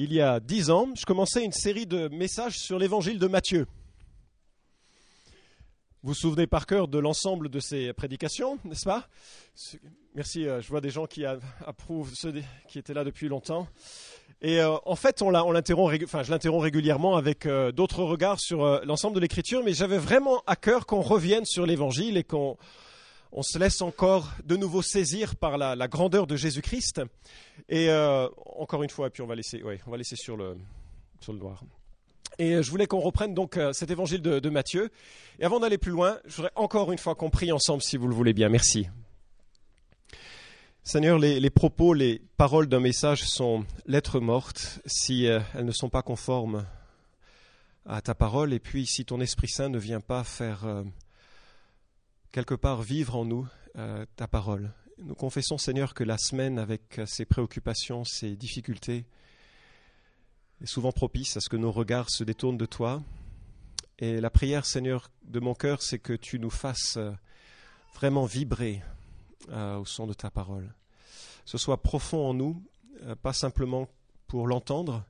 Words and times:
il 0.00 0.12
y 0.12 0.20
a 0.20 0.38
dix 0.38 0.70
ans, 0.70 0.88
je 0.96 1.04
commençais 1.04 1.44
une 1.44 1.52
série 1.52 1.84
de 1.84 2.06
messages 2.06 2.56
sur 2.56 2.78
l'évangile 2.78 3.18
de 3.18 3.26
Matthieu. 3.26 3.66
Vous 6.04 6.10
vous 6.10 6.14
souvenez 6.14 6.46
par 6.46 6.66
cœur 6.66 6.86
de 6.86 7.00
l'ensemble 7.00 7.48
de 7.48 7.58
ces 7.58 7.92
prédications, 7.92 8.60
n'est-ce 8.64 8.84
pas? 8.84 9.08
Merci, 10.14 10.46
euh, 10.46 10.60
je 10.60 10.68
vois 10.68 10.80
des 10.80 10.90
gens 10.90 11.06
qui 11.06 11.24
approuvent 11.24 12.12
ceux 12.14 12.32
qui 12.68 12.78
étaient 12.78 12.94
là 12.94 13.02
depuis 13.02 13.26
longtemps. 13.26 13.66
Et 14.40 14.60
euh, 14.60 14.76
en 14.86 14.94
fait, 14.94 15.20
on 15.20 15.30
l'interrompt, 15.30 16.00
enfin, 16.04 16.22
je 16.22 16.30
l'interromps 16.30 16.62
régulièrement 16.62 17.16
avec 17.16 17.44
euh, 17.44 17.72
d'autres 17.72 18.04
regards 18.04 18.38
sur 18.38 18.84
l'ensemble 18.84 19.16
de 19.16 19.20
l'écriture, 19.20 19.64
mais 19.64 19.72
j'avais 19.72 19.98
vraiment 19.98 20.44
à 20.46 20.54
cœur 20.54 20.86
qu'on 20.86 21.00
revienne 21.00 21.44
sur 21.44 21.66
l'évangile 21.66 22.16
et 22.16 22.22
qu'on 22.22 22.56
on 23.32 23.42
se 23.42 23.58
laisse 23.58 23.82
encore 23.82 24.32
de 24.44 24.56
nouveau 24.56 24.82
saisir 24.82 25.36
par 25.36 25.58
la, 25.58 25.88
grandeur 25.88 26.26
de 26.26 26.36
Jésus-Christ. 26.36 27.02
Et 27.68 27.90
euh, 27.90 28.28
encore 28.56 28.82
une 28.82 28.90
fois, 28.90 29.08
et 29.08 29.10
puis 29.10 29.22
on 29.22 29.26
va 29.26 29.34
laisser, 29.34 29.62
on 29.86 29.90
va 29.90 29.96
laisser 29.96 30.16
sur 30.16 30.36
le, 30.36 30.56
sur 31.20 31.32
le 31.32 31.38
noir. 31.38 31.62
Et 32.38 32.54
euh, 32.54 32.62
je 32.62 32.70
voulais 32.70 32.86
qu'on 32.86 33.00
reprenne 33.00 33.34
donc 33.34 33.56
euh, 33.56 33.72
cet 33.72 33.90
évangile 33.90 34.22
de, 34.22 34.50
Matthieu. 34.50 34.90
Et 35.38 35.44
avant 35.44 35.60
d'aller 35.60 35.78
plus 35.78 35.92
loin, 35.92 36.18
je 36.26 36.36
voudrais 36.36 36.52
encore 36.54 36.92
une 36.92 36.98
fois 36.98 37.14
qu'on 37.14 37.30
prie 37.30 37.52
ensemble, 37.52 37.82
si 37.82 37.96
vous 37.96 38.08
le 38.08 38.14
voulez 38.14 38.32
bien. 38.32 38.48
Merci. 38.48 38.88
Seigneur, 40.82 41.18
les 41.18 41.50
propos, 41.50 41.92
les 41.92 42.22
paroles 42.38 42.66
d'un 42.66 42.80
message 42.80 43.24
sont 43.24 43.66
lettres 43.86 44.20
mortes 44.20 44.80
si 44.86 45.24
elles 45.24 45.66
ne 45.66 45.70
sont 45.70 45.90
pas 45.90 46.00
conformes 46.00 46.64
à 47.84 48.00
ta 48.00 48.14
parole. 48.14 48.54
Et 48.54 48.58
puis, 48.58 48.86
si 48.86 49.04
ton 49.04 49.20
Esprit 49.20 49.48
Saint 49.48 49.68
ne 49.68 49.78
vient 49.78 50.00
pas 50.00 50.24
faire 50.24 50.64
quelque 52.32 52.54
part 52.54 52.82
vivre 52.82 53.16
en 53.16 53.24
nous 53.24 53.48
euh, 53.76 54.04
ta 54.16 54.26
parole. 54.26 54.72
Nous 54.98 55.14
confessons, 55.14 55.58
Seigneur, 55.58 55.94
que 55.94 56.04
la 56.04 56.18
semaine, 56.18 56.58
avec 56.58 57.00
ses 57.06 57.24
préoccupations, 57.24 58.04
ses 58.04 58.36
difficultés, 58.36 59.06
est 60.60 60.66
souvent 60.66 60.92
propice 60.92 61.36
à 61.36 61.40
ce 61.40 61.48
que 61.48 61.56
nos 61.56 61.70
regards 61.70 62.10
se 62.10 62.24
détournent 62.24 62.58
de 62.58 62.66
toi. 62.66 63.02
Et 64.00 64.20
la 64.20 64.30
prière, 64.30 64.66
Seigneur, 64.66 65.10
de 65.24 65.40
mon 65.40 65.54
cœur, 65.54 65.82
c'est 65.82 65.98
que 65.98 66.12
tu 66.12 66.38
nous 66.38 66.50
fasses 66.50 66.96
euh, 66.96 67.12
vraiment 67.94 68.24
vibrer 68.24 68.82
euh, 69.50 69.78
au 69.78 69.84
son 69.84 70.06
de 70.06 70.14
ta 70.14 70.30
parole. 70.30 70.74
Ce 71.44 71.58
soit 71.58 71.82
profond 71.82 72.28
en 72.28 72.34
nous, 72.34 72.62
pas 73.22 73.32
simplement 73.32 73.88
pour 74.26 74.46
l'entendre, 74.48 75.04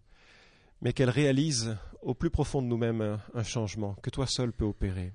mais 0.82 0.92
qu'elle 0.92 1.10
réalise 1.10 1.77
au 2.03 2.14
plus 2.14 2.30
profond 2.30 2.62
de 2.62 2.66
nous-mêmes 2.66 3.19
un 3.34 3.42
changement 3.42 3.94
que 3.94 4.10
toi 4.10 4.27
seul 4.27 4.53
peux 4.53 4.66
opérer. 4.66 5.12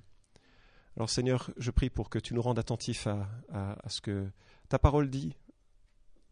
Alors 0.96 1.10
Seigneur, 1.10 1.50
je 1.58 1.72
prie 1.72 1.90
pour 1.90 2.10
que 2.10 2.20
tu 2.20 2.36
nous 2.36 2.42
rendes 2.42 2.60
attentifs 2.60 3.08
à, 3.08 3.78
ce 3.88 4.00
que 4.00 4.28
ta 4.70 4.78
parole 4.78 5.10
dit 5.10 5.36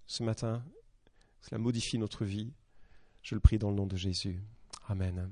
ce 0.06 0.24
matin. 0.24 0.64
Cela 1.42 1.58
modifie 1.58 1.98
notre 1.98 2.26
vie. 2.26 2.54
Je 3.24 3.34
le 3.34 3.42
prie 3.42 3.58
dans 3.58 3.70
le 3.70 3.76
nom 3.76 3.88
de 3.88 3.98
Jésus. 3.98 4.40
Amen. 4.88 5.32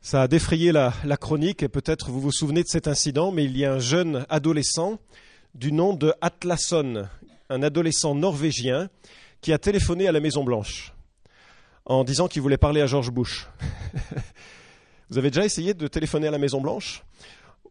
Ça 0.00 0.22
a 0.22 0.28
défrayé 0.28 0.72
la, 0.72 0.92
chronique 1.18 1.62
et 1.62 1.68
peut-être 1.68 2.10
vous 2.10 2.20
vous 2.20 2.32
souvenez 2.32 2.62
de 2.62 2.68
cet 2.68 2.88
incident, 2.88 3.30
mais 3.30 3.44
il 3.44 3.56
y 3.56 3.64
a 3.64 3.74
un 3.74 3.78
jeune 3.78 4.24
adolescent 4.28 4.98
du 5.54 5.72
nom 5.72 5.94
de 5.94 6.14
Atlason, 6.20 7.08
un 7.50 7.62
adolescent 7.62 8.14
norvégien 8.14 8.88
qui 9.40 9.52
a 9.52 9.58
téléphoné 9.58 10.08
à 10.08 10.12
la 10.12 10.20
Maison 10.20 10.42
Blanche 10.42 10.94
en 11.86 12.02
disant 12.04 12.28
qu'il 12.28 12.40
voulait 12.40 12.56
parler 12.56 12.80
à 12.80 12.86
George 12.86 13.10
Bush. 13.10 13.46
Vous 15.10 15.18
avez 15.18 15.30
déjà 15.30 15.44
essayé 15.44 15.74
de 15.74 15.86
téléphoner 15.86 16.28
à 16.28 16.30
la 16.30 16.38
Maison 16.38 16.60
Blanche 16.60 17.04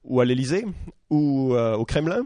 ou 0.04 0.22
à 0.22 0.26
l'Élysée 0.26 0.66
ou 1.10 1.56
euh, 1.56 1.76
au 1.76 1.86
Kremlin 1.86 2.26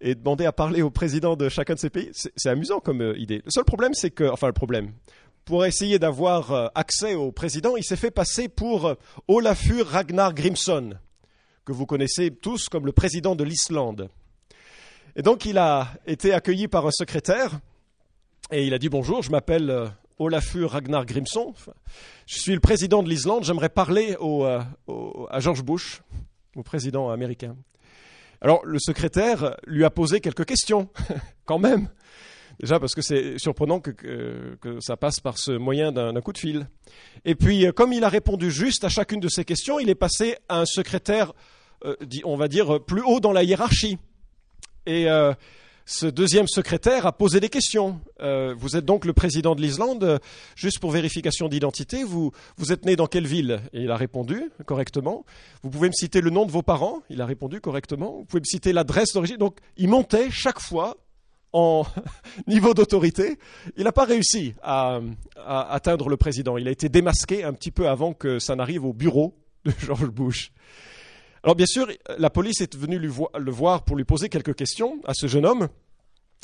et 0.00 0.14
demander 0.14 0.44
à 0.44 0.52
parler 0.52 0.82
au 0.82 0.90
président 0.90 1.34
de 1.34 1.48
chacun 1.48 1.74
de 1.74 1.78
ces 1.78 1.90
pays? 1.90 2.10
C'est 2.12 2.48
amusant 2.48 2.78
comme 2.78 3.00
euh, 3.00 3.18
idée. 3.18 3.42
Le 3.44 3.50
seul 3.50 3.64
problème, 3.64 3.94
c'est 3.94 4.10
que, 4.10 4.24
enfin 4.24 4.46
le 4.46 4.52
problème, 4.52 4.92
pour 5.44 5.64
essayer 5.66 5.98
d'avoir 5.98 6.52
euh, 6.52 6.68
accès 6.74 7.14
au 7.14 7.32
président, 7.32 7.76
il 7.76 7.84
s'est 7.84 7.96
fait 7.96 8.12
passer 8.12 8.48
pour 8.48 8.94
Olafur 9.26 9.88
Ragnar 9.88 10.34
Grimson, 10.34 10.94
que 11.64 11.72
vous 11.72 11.86
connaissez 11.86 12.30
tous 12.30 12.68
comme 12.68 12.86
le 12.86 12.92
président 12.92 13.34
de 13.34 13.44
l'Islande. 13.44 14.08
Et 15.16 15.22
donc 15.22 15.46
il 15.46 15.58
a 15.58 15.88
été 16.06 16.32
accueilli 16.32 16.68
par 16.68 16.86
un 16.86 16.92
secrétaire 16.92 17.58
et 18.52 18.66
il 18.66 18.74
a 18.74 18.78
dit 18.78 18.88
bonjour, 18.88 19.22
je 19.22 19.30
m'appelle 19.30 19.90
Olafur 20.18 20.70
Ragnar 20.70 21.06
Grimson. 21.06 21.54
Je 22.26 22.38
suis 22.38 22.52
le 22.52 22.60
président 22.60 23.02
de 23.02 23.08
l'Islande. 23.08 23.44
J'aimerais 23.44 23.68
parler 23.68 24.16
euh, 24.20 24.60
à 25.30 25.40
George 25.40 25.62
Bush, 25.62 26.02
au 26.54 26.62
président 26.62 27.10
américain. 27.10 27.56
Alors, 28.40 28.64
le 28.64 28.78
secrétaire 28.78 29.56
lui 29.66 29.84
a 29.84 29.90
posé 29.90 30.20
quelques 30.20 30.44
questions, 30.44 30.88
quand 31.44 31.58
même. 31.58 31.88
Déjà 32.60 32.78
parce 32.78 32.94
que 32.94 33.02
c'est 33.02 33.36
surprenant 33.38 33.80
que, 33.80 34.56
ça 34.80 34.96
passe 34.96 35.18
par 35.18 35.38
ce 35.38 35.50
moyen 35.50 35.90
d'un 35.90 36.20
coup 36.20 36.32
de 36.32 36.38
fil. 36.38 36.68
Et 37.24 37.34
puis, 37.34 37.66
euh, 37.66 37.72
comme 37.72 37.92
il 37.92 38.04
a 38.04 38.08
répondu 38.08 38.50
juste 38.50 38.84
à 38.84 38.88
chacune 38.88 39.20
de 39.20 39.28
ces 39.28 39.44
questions, 39.44 39.80
il 39.80 39.88
est 39.88 39.96
passé 39.96 40.36
à 40.48 40.60
un 40.60 40.66
secrétaire, 40.66 41.32
euh, 41.84 41.96
on 42.24 42.36
va 42.36 42.46
dire, 42.46 42.84
plus 42.84 43.02
haut 43.02 43.18
dans 43.18 43.32
la 43.32 43.42
hiérarchie. 43.42 43.98
Et 44.86 45.06
ce 45.86 46.06
deuxième 46.06 46.48
secrétaire 46.48 47.06
a 47.06 47.12
posé 47.12 47.40
des 47.40 47.50
questions. 47.50 48.00
Euh, 48.20 48.54
vous 48.56 48.76
êtes 48.76 48.86
donc 48.86 49.04
le 49.04 49.12
président 49.12 49.54
de 49.54 49.60
l'Islande, 49.60 50.18
juste 50.56 50.78
pour 50.78 50.90
vérification 50.90 51.48
d'identité, 51.48 52.04
vous, 52.04 52.32
êtes 52.70 52.86
né 52.86 52.96
dans 52.96 53.06
quelle 53.06 53.26
ville? 53.26 53.60
Et 53.74 53.82
il 53.82 53.90
a 53.90 53.96
répondu 53.96 54.50
correctement. 54.64 55.26
Vous 55.62 55.68
pouvez 55.70 55.88
me 55.88 55.92
citer 55.92 56.22
le 56.22 56.30
nom 56.30 56.46
de 56.46 56.50
vos 56.50 56.62
parents? 56.62 57.02
Il 57.10 57.20
a 57.20 57.26
répondu 57.26 57.60
correctement. 57.60 58.18
Vous 58.18 58.24
pouvez 58.24 58.40
me 58.40 58.46
citer 58.46 58.72
l'adresse 58.72 59.12
d'origine 59.12 59.36
Donc 59.36 59.58
il 59.76 59.88
montait 59.88 60.30
chaque 60.30 60.60
fois 60.60 60.96
en 61.52 61.84
niveau 62.46 62.72
d'autorité. 62.72 63.38
Il 63.76 63.84
n'a 63.84 63.92
pas 63.92 64.04
réussi 64.04 64.54
à 64.62 65.00
atteindre 65.36 66.08
le 66.08 66.16
président. 66.16 66.56
Il 66.56 66.66
a 66.66 66.70
été 66.70 66.88
démasqué 66.88 67.44
un 67.44 67.52
petit 67.52 67.70
peu 67.70 67.88
avant 67.88 68.14
que 68.14 68.38
ça 68.38 68.56
n'arrive 68.56 68.86
au 68.86 68.94
bureau 68.94 69.34
de 69.66 69.72
George 69.78 70.08
Bush. 70.08 70.50
Alors 71.44 71.56
bien 71.56 71.66
sûr, 71.66 71.86
la 72.16 72.30
police 72.30 72.62
est 72.62 72.74
venue 72.74 72.98
le 72.98 73.50
voir 73.50 73.84
pour 73.84 73.96
lui 73.96 74.04
poser 74.04 74.30
quelques 74.30 74.54
questions 74.54 74.98
à 75.04 75.12
ce 75.12 75.26
jeune 75.26 75.44
homme, 75.44 75.68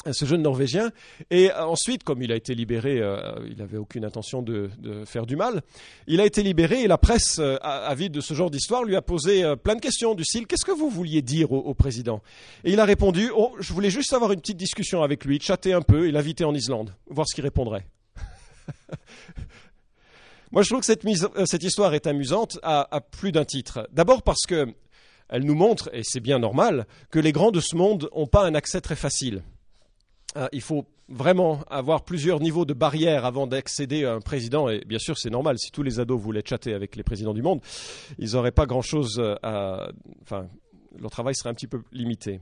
à 0.05 0.13
ce 0.13 0.27
jeune 0.27 0.43
Norvégien. 0.43 0.91
Et 1.31 1.51
ensuite, 1.53 2.05
comme 2.05 2.21
il 2.21 2.31
a 2.31 2.37
été 2.37 2.55
libéré, 2.55 2.99
euh, 3.01 3.33
il 3.49 3.57
n'avait 3.57 3.79
aucune 3.79 4.05
intention 4.05 4.43
de, 4.43 4.69
faire 5.07 5.25
du 5.25 5.37
mal, 5.37 5.63
il 6.07 6.21
a 6.21 6.27
été 6.27 6.43
libéré 6.43 6.83
et 6.83 6.87
la 6.87 6.99
presse, 6.99 7.39
euh, 7.39 7.57
avide 7.63 8.13
de 8.13 8.21
ce 8.21 8.35
genre 8.35 8.51
d'histoire, 8.51 8.85
lui 8.85 8.95
a 8.95 9.01
posé 9.01 9.43
euh, 9.43 9.57
plein 9.57 9.75
de 9.75 9.81
questions 9.81 10.15
du 10.15 10.23
style 10.23 10.47
Qu'est-ce 10.47 10.67
que 10.67 10.77
vous 10.77 10.91
vouliez 10.91 11.23
dire 11.23 11.51
au, 11.53 11.73
président? 11.73 12.21
Et 12.65 12.73
il 12.73 12.79
a 12.79 12.85
répondu 12.85 13.31
Oh, 13.35 13.55
je 13.59 13.73
voulais 13.73 13.89
juste 13.89 14.13
avoir 14.13 14.33
une 14.33 14.41
petite 14.41 14.59
discussion 14.59 15.03
avec 15.03 15.25
lui, 15.25 15.41
chatter 15.41 15.73
un 15.73 15.81
peu 15.81 16.09
et 16.09 16.13
l'inviter 16.13 16.45
en 16.45 16.55
Islande, 16.55 16.95
voir 17.09 17.27
ce 17.27 17.35
qu'il 17.35 17.45
répondrait. 17.45 17.87
Moi, 20.53 20.63
je 20.63 20.69
trouve 20.69 20.81
que 20.81 20.87
cette, 21.47 21.63
histoire 21.63 21.95
est 21.95 22.07
amusante 22.07 22.59
à 22.63 23.01
plus 23.01 23.33
d'un 23.33 23.47
titre. 23.47 23.89
D'abord 23.93 24.23
parce 24.23 24.47
que 24.49 24.75
elle 25.31 25.45
nous 25.45 25.55
montre, 25.55 25.89
et 25.93 26.03
c'est 26.05 26.21
bien 26.21 26.39
normal, 26.39 26.87
que 27.11 27.19
les 27.19 27.33
grands 27.33 27.51
de 27.51 27.61
ce 27.61 27.77
monde 27.77 28.11
n'ont 28.15 28.27
pas 28.27 28.45
un 28.45 28.55
accès 28.55 28.81
très 28.81 28.97
facile. 28.97 29.43
Euh, 30.37 30.49
il 30.53 30.61
faut 30.61 30.85
vraiment 31.09 31.61
avoir 31.71 32.05
plusieurs 32.05 32.41
niveaux 32.41 32.65
de 32.65 32.75
barrières 32.75 33.25
avant 33.25 33.47
d'accéder 33.47 34.05
à 34.05 34.13
un 34.13 34.21
président, 34.21 34.69
et 34.69 34.83
bien 34.87 34.99
sûr 34.99 35.19
c'est 35.19 35.31
normal, 35.31 35.57
si 35.59 35.71
tous 35.73 35.83
les 35.83 35.99
ados 35.99 36.21
voulaient 36.21 36.45
chatter 36.45 36.75
avec 36.75 36.95
les 36.97 37.03
présidents 37.03 37.35
du 37.35 37.43
monde, 37.43 37.61
ils 38.19 38.33
n'auraient 38.33 38.53
pas 38.53 38.67
grand-chose 38.67 39.21
à... 39.43 39.89
Enfin, 40.23 40.49
leur 40.99 41.11
travail 41.11 41.37
serait 41.37 41.51
un 41.51 41.55
petit 41.55 41.69
peu 41.69 41.83
limité. 41.93 42.41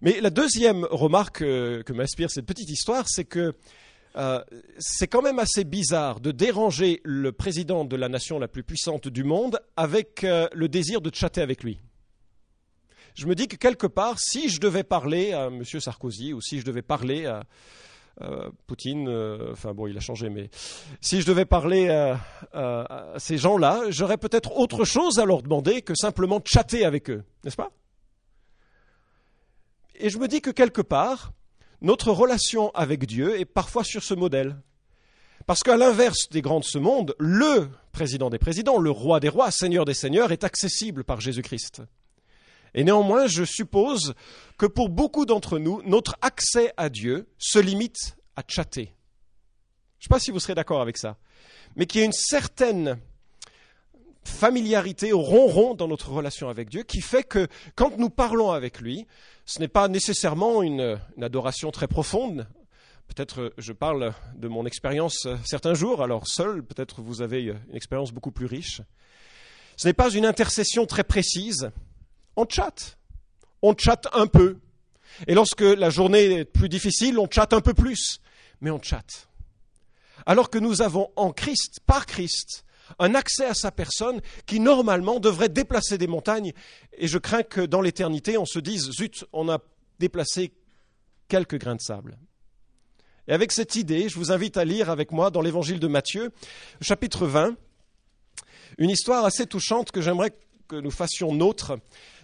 Mais 0.00 0.20
la 0.20 0.30
deuxième 0.30 0.86
remarque 0.90 1.40
que 1.40 1.92
m'inspire 1.92 2.30
cette 2.30 2.46
petite 2.46 2.70
histoire, 2.70 3.04
c'est 3.08 3.26
que 3.26 3.54
euh, 4.16 4.40
c'est 4.78 5.08
quand 5.08 5.22
même 5.22 5.38
assez 5.38 5.64
bizarre 5.64 6.20
de 6.20 6.30
déranger 6.30 7.00
le 7.04 7.32
président 7.32 7.84
de 7.84 7.96
la 7.96 8.08
nation 8.08 8.38
la 8.38 8.46
plus 8.46 8.62
puissante 8.62 9.08
du 9.08 9.24
monde 9.24 9.58
avec 9.76 10.22
euh, 10.22 10.46
le 10.54 10.68
désir 10.68 11.00
de 11.00 11.12
chatter 11.12 11.40
avec 11.40 11.64
lui 11.64 11.80
je 13.14 13.26
me 13.26 13.34
dis 13.34 13.48
que 13.48 13.56
quelque 13.56 13.86
part, 13.86 14.18
si 14.18 14.48
je 14.48 14.60
devais 14.60 14.82
parler 14.82 15.32
à 15.32 15.46
M. 15.46 15.64
Sarkozy 15.64 16.32
ou 16.32 16.40
si 16.40 16.60
je 16.60 16.64
devais 16.64 16.82
parler 16.82 17.26
à 17.26 17.44
Poutine, 18.66 19.08
euh, 19.08 19.52
enfin 19.52 19.74
bon, 19.74 19.88
il 19.88 19.96
a 19.96 20.00
changé, 20.00 20.28
mais 20.28 20.48
si 21.00 21.20
je 21.20 21.26
devais 21.26 21.44
parler 21.44 21.88
à, 21.88 23.14
ces 23.18 23.38
gens-là, 23.38 23.82
j'aurais 23.88 24.18
peut-être 24.18 24.56
autre 24.56 24.84
chose 24.84 25.18
à 25.18 25.24
leur 25.24 25.42
demander 25.42 25.82
que 25.82 25.94
simplement 25.94 26.40
chatter 26.44 26.84
avec 26.84 27.10
eux, 27.10 27.24
n'est-ce 27.42 27.56
pas? 27.56 27.70
Et 29.96 30.10
je 30.10 30.18
me 30.18 30.28
dis 30.28 30.40
que 30.40 30.50
quelque 30.50 30.82
part, 30.82 31.32
notre 31.80 32.10
relation 32.10 32.70
avec 32.74 33.06
Dieu 33.06 33.38
est 33.38 33.44
parfois 33.44 33.84
sur 33.84 34.02
ce 34.02 34.14
modèle. 34.14 34.56
Parce 35.46 35.62
qu'à 35.62 35.76
l'inverse 35.76 36.28
des 36.30 36.40
grands 36.40 36.60
de 36.60 36.64
ce 36.64 36.78
monde, 36.78 37.14
le 37.18 37.68
président 37.92 38.30
des 38.30 38.38
présidents, 38.38 38.78
le 38.78 38.90
roi 38.90 39.20
des 39.20 39.28
rois, 39.28 39.50
seigneur 39.50 39.84
des 39.84 39.94
seigneurs, 39.94 40.32
est 40.32 40.42
accessible 40.42 41.04
par 41.04 41.20
Jésus-Christ. 41.20 41.82
Et 42.74 42.84
néanmoins, 42.84 43.26
je 43.26 43.44
suppose 43.44 44.14
que 44.58 44.66
pour 44.66 44.88
beaucoup 44.88 45.26
d'entre 45.26 45.58
nous, 45.58 45.82
notre 45.84 46.16
accès 46.20 46.72
à 46.76 46.88
Dieu 46.88 47.28
se 47.38 47.58
limite 47.58 48.16
à 48.36 48.42
chatter. 48.46 48.92
Je 49.98 50.00
ne 50.00 50.02
sais 50.02 50.08
pas 50.08 50.18
si 50.18 50.30
vous 50.30 50.40
serez 50.40 50.54
d'accord 50.54 50.80
avec 50.80 50.98
ça, 50.98 51.16
mais 51.76 51.86
qu'il 51.86 52.00
y 52.00 52.02
a 52.02 52.06
une 52.06 52.12
certaine 52.12 52.98
familiarité 54.24 55.12
au 55.12 55.20
ronron 55.20 55.74
dans 55.74 55.88
notre 55.88 56.10
relation 56.10 56.48
avec 56.48 56.68
Dieu 56.68 56.82
qui 56.82 57.00
fait 57.00 57.22
que 57.22 57.46
quand 57.74 57.98
nous 57.98 58.10
parlons 58.10 58.50
avec 58.50 58.80
lui, 58.80 59.06
ce 59.44 59.60
n'est 59.60 59.68
pas 59.68 59.88
nécessairement 59.88 60.62
une, 60.62 60.98
adoration 61.20 61.70
très 61.70 61.86
profonde. 61.86 62.46
Peut-être 63.06 63.52
je 63.58 63.72
parle 63.72 64.14
de 64.36 64.48
mon 64.48 64.64
expérience 64.66 65.28
certains 65.44 65.74
jours, 65.74 66.02
alors 66.02 66.26
seul, 66.26 66.62
peut-être 66.62 67.02
vous 67.02 67.22
avez 67.22 67.42
une 67.42 67.76
expérience 67.76 68.12
beaucoup 68.12 68.32
plus 68.32 68.46
riche. 68.46 68.80
Ce 69.76 69.86
n'est 69.86 69.94
pas 69.94 70.10
une 70.10 70.24
intercession 70.24 70.86
très 70.86 71.04
précise. 71.04 71.70
On 72.36 72.46
chatte. 72.48 72.98
On 73.62 73.76
chatte 73.76 74.06
un 74.12 74.26
peu. 74.26 74.58
Et 75.26 75.34
lorsque 75.34 75.60
la 75.60 75.90
journée 75.90 76.24
est 76.24 76.44
plus 76.44 76.68
difficile, 76.68 77.18
on 77.18 77.28
chatte 77.30 77.52
un 77.52 77.60
peu 77.60 77.74
plus. 77.74 78.20
Mais 78.60 78.70
on 78.70 78.82
chatte. 78.82 79.28
Alors 80.26 80.50
que 80.50 80.58
nous 80.58 80.82
avons 80.82 81.10
en 81.16 81.32
Christ, 81.32 81.80
par 81.86 82.06
Christ, 82.06 82.64
un 82.98 83.14
accès 83.14 83.46
à 83.46 83.54
sa 83.54 83.70
personne 83.70 84.20
qui 84.46 84.60
normalement 84.60 85.20
devrait 85.20 85.48
déplacer 85.48 85.98
des 85.98 86.06
montagnes. 86.06 86.52
Et 86.96 87.08
je 87.08 87.18
crains 87.18 87.42
que 87.42 87.60
dans 87.60 87.80
l'éternité, 87.80 88.38
on 88.38 88.46
se 88.46 88.58
dise, 88.58 88.90
zut, 88.90 89.24
on 89.32 89.48
a 89.48 89.58
déplacé 89.98 90.52
quelques 91.28 91.58
grains 91.58 91.76
de 91.76 91.80
sable. 91.80 92.18
Et 93.26 93.32
avec 93.32 93.52
cette 93.52 93.76
idée, 93.76 94.08
je 94.08 94.16
vous 94.16 94.32
invite 94.32 94.56
à 94.56 94.64
lire 94.64 94.90
avec 94.90 95.10
moi 95.10 95.30
dans 95.30 95.40
l'évangile 95.40 95.80
de 95.80 95.88
Matthieu, 95.88 96.30
chapitre 96.82 97.26
20, 97.26 97.56
une 98.78 98.90
histoire 98.90 99.24
assez 99.24 99.46
touchante 99.46 99.90
que 99.90 100.02
j'aimerais 100.02 100.32
que 100.68 100.76
nous 100.76 100.90
fassions 100.90 101.34
nôtre 101.34 101.78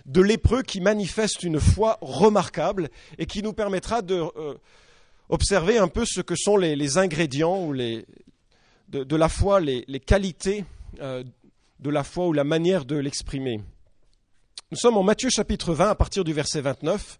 de 0.06 0.20
lépreux 0.20 0.62
qui 0.62 0.81
manifeste 0.81 1.42
une 1.42 1.60
foi 1.60 1.98
remarquable 2.00 2.88
et 3.19 3.26
qui 3.26 3.42
nous 3.42 3.52
permettra 3.52 4.02
de 4.02 4.14
euh, 4.14 4.54
observer 5.28 5.78
un 5.78 5.88
peu 5.88 6.04
ce 6.06 6.20
que 6.20 6.34
sont 6.37 6.56
les, 6.56 6.98
ingrédients 6.98 7.62
ou 7.62 7.72
les, 7.72 8.06
de, 8.88 9.16
la 9.16 9.28
foi, 9.28 9.60
les, 9.60 9.84
qualités 10.00 10.64
euh, 11.00 11.22
de 11.78 11.90
la 11.90 12.04
foi 12.04 12.26
ou 12.26 12.32
la 12.32 12.44
manière 12.44 12.84
de 12.84 12.96
l'exprimer. 12.96 13.60
Nous 14.70 14.78
sommes 14.78 14.96
en 14.96 15.02
Matthieu 15.02 15.31
chapitre 15.31 15.75
20 15.75 15.90
à 15.90 15.94
partir 15.94 16.25
du 16.25 16.32
verset 16.32 16.60
29. 16.60 17.19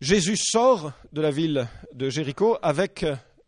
Jésus 0.00 0.36
sort 0.36 0.92
de 1.12 1.20
la 1.20 1.30
ville 1.30 1.68
de 1.94 2.10
Jéricho 2.10 2.58
avec 2.60 3.04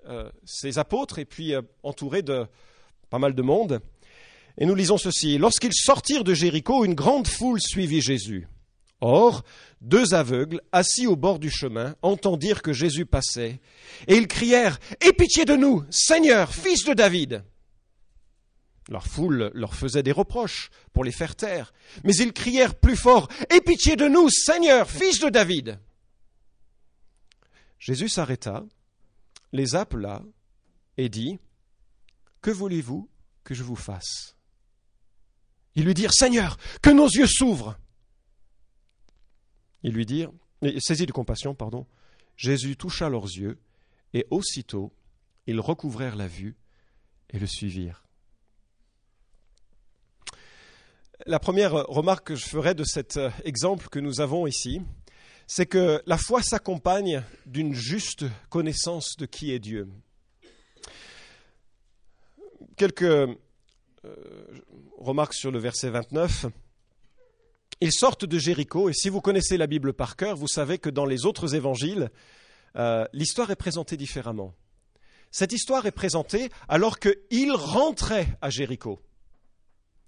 euh, 0.07 0.31
ses 0.45 0.79
apôtres 0.79 1.19
et 1.19 1.25
puis 1.25 1.53
entouré 1.83 2.23
de 2.23 2.47
pas 3.11 3.19
mal 3.19 3.35
de 3.35 3.43
monde. 3.43 3.81
Et 4.59 4.67
nous 4.67 4.75
lisons 4.75 4.99
ceci. 4.99 5.39
Lorsqu'ils 5.39 5.75
sortirent 5.75 6.25
de 6.25 6.35
Jéricho, 6.35 6.85
une 6.85 6.95
grande 6.95 7.27
foule 7.27 7.61
suivit 7.61 8.01
Jésus. 8.01 8.49
Or, 9.01 9.45
deux 9.81 10.15
aveugles, 10.15 10.63
assis 10.73 11.07
au 11.07 11.17
bord 11.17 11.39
du 11.39 11.51
chemin, 11.51 11.95
entendirent 12.03 12.63
que 12.63 12.73
Jésus 12.73 13.05
passait, 13.05 13.61
et 14.07 14.17
ils 14.17 14.29
crièrent 14.29 14.79
Aie 15.01 15.13
pitié 15.13 15.45
de 15.45 15.57
nous, 15.57 15.85
Seigneur, 15.91 16.55
fils 16.55 16.85
de 16.85 16.95
David. 16.95 17.45
Leur 18.89 19.07
foule 19.07 19.51
leur 19.55 19.75
faisait 19.75 20.03
des 20.03 20.13
reproches 20.13 20.71
pour 20.93 21.05
les 21.05 21.13
faire 21.13 21.37
taire, 21.37 21.73
mais 22.05 22.15
ils 22.17 22.33
crièrent 22.33 22.75
plus 22.75 22.97
fort 22.97 23.29
Aie 23.51 23.61
pitié 23.61 23.97
de 23.97 24.09
nous, 24.09 24.31
Seigneur, 24.31 24.91
fils 24.91 25.21
de 25.21 25.29
David. 25.29 25.79
Jésus 27.79 28.09
s'arrêta, 28.09 28.65
les 29.53 29.75
appela 29.75 30.23
et 30.97 31.09
dit 31.09 31.39
que 32.41 32.51
voulez-vous 32.51 33.11
que 33.43 33.55
je 33.55 33.63
vous 33.63 33.77
fasse? 33.77 34.35
Ils 35.75 35.85
lui 35.85 35.95
dirent, 35.95 36.13
Seigneur, 36.13 36.57
que 36.83 36.91
nos 36.91 37.09
yeux 37.09 37.27
s'ouvrent. 37.27 37.77
Ils 39.83 39.93
lui 39.93 40.07
dirent, 40.07 40.33
saisis 40.79 41.07
de 41.07 41.13
compassion, 41.13 41.55
pardon, 41.55 41.87
Jésus 42.37 42.77
toucha 42.77 43.09
leurs 43.09 43.25
yeux, 43.25 43.59
et 44.13 44.27
aussitôt 44.31 44.93
ils 45.47 45.61
recouvrèrent 45.61 46.17
la 46.17 46.29
vue 46.29 46.57
et 47.31 47.39
le 47.39 47.47
suivirent. 47.47 48.05
La 51.27 51.39
première 51.39 51.73
remarque 51.73 52.29
que 52.29 52.37
je 52.37 52.45
ferai 52.45 52.75
de 52.75 52.85
cet 52.85 53.17
euh, 53.17 53.31
exemple 53.45 53.89
que 53.89 53.99
nous 53.99 54.21
avons 54.21 54.47
ici, 54.47 54.81
c'est 55.47 55.67
que 55.67 56.03
la 56.07 56.19
foi 56.19 56.43
s'accompagne 56.43 57.23
d'une 57.47 57.75
juste 57.75 58.25
connaissance 58.49 59.17
de 59.17 59.27
qui 59.27 59.53
est 59.53 59.59
Dieu 59.59 59.89
quelques 62.77 63.39
euh, 64.05 64.15
remarques 64.99 65.35
sur 65.35 65.51
le 65.51 65.59
verset 65.59 65.91
29. 65.91 66.47
Ils 67.81 67.93
sortent 67.93 68.25
de 68.25 68.39
Jéricho, 68.39 68.89
et 68.89 68.93
si 68.93 69.09
vous 69.09 69.21
connaissez 69.21 69.57
la 69.57 69.67
Bible 69.67 69.93
par 69.93 70.17
cœur, 70.17 70.37
vous 70.37 70.49
savez 70.49 70.79
que 70.79 70.91
dans 70.91 71.07
les 71.07 71.27
autres 71.27 71.55
évangiles, 71.55 72.11
euh, 72.77 73.07
l'histoire 73.13 73.51
est 73.51 73.57
présentée 73.57 73.97
différemment. 73.97 74.55
Cette 75.31 75.53
histoire 75.53 75.87
est 75.87 75.93
présentée 75.93 76.51
alors 76.69 76.99
qu'ils 76.99 77.53
rentraient 77.53 78.29
à 78.41 78.51
Jéricho. 78.51 79.01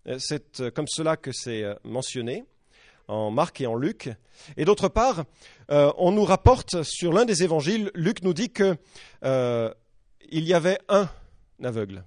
Euh, 0.07 0.19
c'est 0.19 0.73
comme 0.73 0.89
cela 0.89 1.17
que 1.17 1.33
c'est 1.33 1.65
mentionné 1.85 2.45
en 3.09 3.31
Marc 3.31 3.61
et 3.61 3.67
en 3.67 3.77
Luc. 3.77 4.11
Et 4.57 4.65
d'autre 4.65 4.89
part, 4.89 5.25
on 5.69 6.11
nous 6.11 6.25
rapporte 6.25 6.83
sur 6.83 7.13
l'un 7.13 7.25
des 7.25 7.45
évangiles, 7.45 7.91
Luc 7.95 8.23
nous 8.23 8.35
dit 8.35 8.51
qu'il 8.51 8.77
y 10.33 10.55
avait 10.55 10.79
un 10.89 11.09
aveugle. 11.63 12.05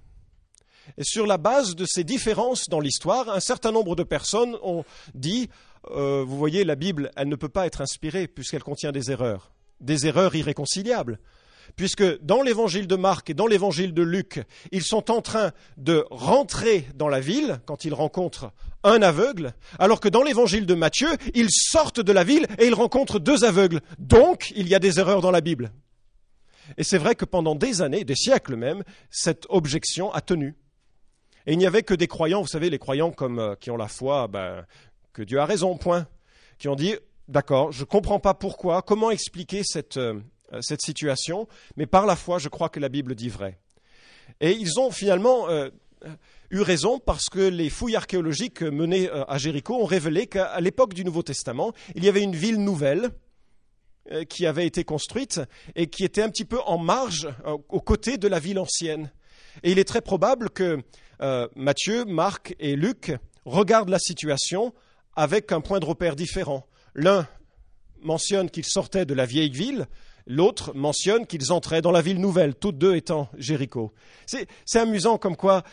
Et 0.98 1.04
sur 1.04 1.26
la 1.26 1.38
base 1.38 1.74
de 1.76 1.84
ces 1.86 2.04
différences 2.04 2.68
dans 2.68 2.80
l'histoire, 2.80 3.28
un 3.28 3.40
certain 3.40 3.72
nombre 3.72 3.96
de 3.96 4.02
personnes 4.02 4.56
ont 4.62 4.84
dit, 5.14 5.48
euh, 5.90 6.24
vous 6.26 6.36
voyez, 6.36 6.64
la 6.64 6.76
Bible, 6.76 7.10
elle 7.16 7.28
ne 7.28 7.36
peut 7.36 7.48
pas 7.48 7.66
être 7.66 7.80
inspirée 7.80 8.28
puisqu'elle 8.28 8.62
contient 8.62 8.92
des 8.92 9.10
erreurs, 9.10 9.52
des 9.80 10.06
erreurs 10.06 10.34
irréconciliables. 10.34 11.18
Puisque 11.76 12.20
dans 12.22 12.42
l'évangile 12.42 12.86
de 12.86 12.96
Marc 12.96 13.30
et 13.30 13.34
dans 13.34 13.46
l'évangile 13.46 13.94
de 13.94 14.02
Luc, 14.02 14.42
ils 14.72 14.82
sont 14.82 15.10
en 15.10 15.20
train 15.22 15.52
de 15.76 16.04
rentrer 16.10 16.86
dans 16.94 17.08
la 17.08 17.20
ville 17.20 17.60
quand 17.64 17.84
ils 17.84 17.94
rencontrent 17.94 18.52
un 18.82 19.02
aveugle, 19.02 19.52
alors 19.78 20.00
que 20.00 20.08
dans 20.08 20.22
l'évangile 20.22 20.66
de 20.66 20.74
Matthieu, 20.74 21.10
ils 21.34 21.50
sortent 21.50 22.00
de 22.00 22.12
la 22.12 22.24
ville 22.24 22.46
et 22.58 22.66
ils 22.66 22.74
rencontrent 22.74 23.20
deux 23.20 23.44
aveugles. 23.44 23.80
Donc, 23.98 24.52
il 24.56 24.68
y 24.68 24.74
a 24.74 24.78
des 24.78 24.98
erreurs 24.98 25.20
dans 25.20 25.30
la 25.30 25.40
Bible. 25.40 25.70
Et 26.76 26.84
c'est 26.84 26.98
vrai 26.98 27.14
que 27.14 27.24
pendant 27.24 27.54
des 27.54 27.82
années, 27.82 28.04
des 28.04 28.14
siècles 28.14 28.56
même, 28.56 28.82
cette 29.10 29.46
objection 29.48 30.12
a 30.12 30.20
tenu. 30.20 30.56
Et 31.46 31.52
il 31.52 31.58
n'y 31.58 31.66
avait 31.66 31.82
que 31.82 31.94
des 31.94 32.06
croyants, 32.06 32.42
vous 32.42 32.48
savez, 32.48 32.70
les 32.70 32.78
croyants 32.78 33.12
euh, 33.22 33.54
qui 33.56 33.70
ont 33.70 33.76
la 33.76 33.88
foi, 33.88 34.28
ben, 34.28 34.66
que 35.12 35.22
Dieu 35.22 35.38
a 35.38 35.46
raison, 35.46 35.76
point. 35.76 36.06
Qui 36.58 36.68
ont 36.68 36.76
dit, 36.76 36.94
d'accord, 37.28 37.72
je 37.72 37.80
ne 37.80 37.86
comprends 37.86 38.20
pas 38.20 38.34
pourquoi, 38.34 38.82
comment 38.82 39.10
expliquer 39.10 39.62
cette, 39.64 39.96
euh, 39.96 40.20
cette 40.60 40.82
situation, 40.82 41.48
mais 41.76 41.86
par 41.86 42.06
la 42.06 42.16
foi, 42.16 42.38
je 42.38 42.48
crois 42.48 42.68
que 42.68 42.80
la 42.80 42.88
Bible 42.88 43.14
dit 43.14 43.30
vrai. 43.30 43.58
Et 44.40 44.52
ils 44.52 44.78
ont 44.78 44.90
finalement 44.90 45.48
euh, 45.48 45.70
eu 46.50 46.60
raison 46.60 46.98
parce 46.98 47.30
que 47.30 47.40
les 47.40 47.70
fouilles 47.70 47.96
archéologiques 47.96 48.62
menées 48.62 49.08
à 49.10 49.38
Jéricho 49.38 49.74
ont 49.74 49.86
révélé 49.86 50.26
qu'à 50.26 50.60
l'époque 50.60 50.94
du 50.94 51.04
Nouveau 51.04 51.22
Testament, 51.22 51.72
il 51.94 52.04
y 52.04 52.08
avait 52.08 52.22
une 52.22 52.36
ville 52.36 52.62
nouvelle 52.62 53.10
qui 54.28 54.46
avait 54.46 54.66
été 54.66 54.82
construite 54.82 55.40
et 55.76 55.88
qui 55.88 56.04
était 56.04 56.22
un 56.22 56.30
petit 56.30 56.44
peu 56.44 56.58
en 56.66 56.78
marge, 56.78 57.28
aux 57.68 57.80
côtés 57.80 58.18
de 58.18 58.28
la 58.28 58.40
ville 58.40 58.58
ancienne. 58.58 59.12
Et 59.62 59.72
il 59.72 59.78
est 59.78 59.84
très 59.84 60.00
probable 60.00 60.50
que 60.50 60.82
euh, 61.20 61.48
Matthieu, 61.56 62.04
Marc 62.04 62.54
et 62.58 62.76
Luc 62.76 63.12
regardent 63.44 63.90
la 63.90 63.98
situation 63.98 64.72
avec 65.14 65.52
un 65.52 65.60
point 65.60 65.80
de 65.80 65.84
repère 65.84 66.16
différent. 66.16 66.66
L'un 66.94 67.26
mentionne 68.02 68.50
qu'ils 68.50 68.64
sortaient 68.64 69.04
de 69.04 69.14
la 69.14 69.26
vieille 69.26 69.50
ville, 69.50 69.86
L'autre 70.32 70.70
mentionne 70.76 71.26
qu'ils 71.26 71.50
entraient 71.50 71.82
dans 71.82 71.90
la 71.90 72.02
ville 72.02 72.20
nouvelle, 72.20 72.54
toutes 72.54 72.78
deux 72.78 72.94
étant 72.94 73.28
Jéricho. 73.36 73.92
C'est 74.26 74.78
amusant 74.78 75.18
comme 75.18 75.34
quoi, 75.34 75.64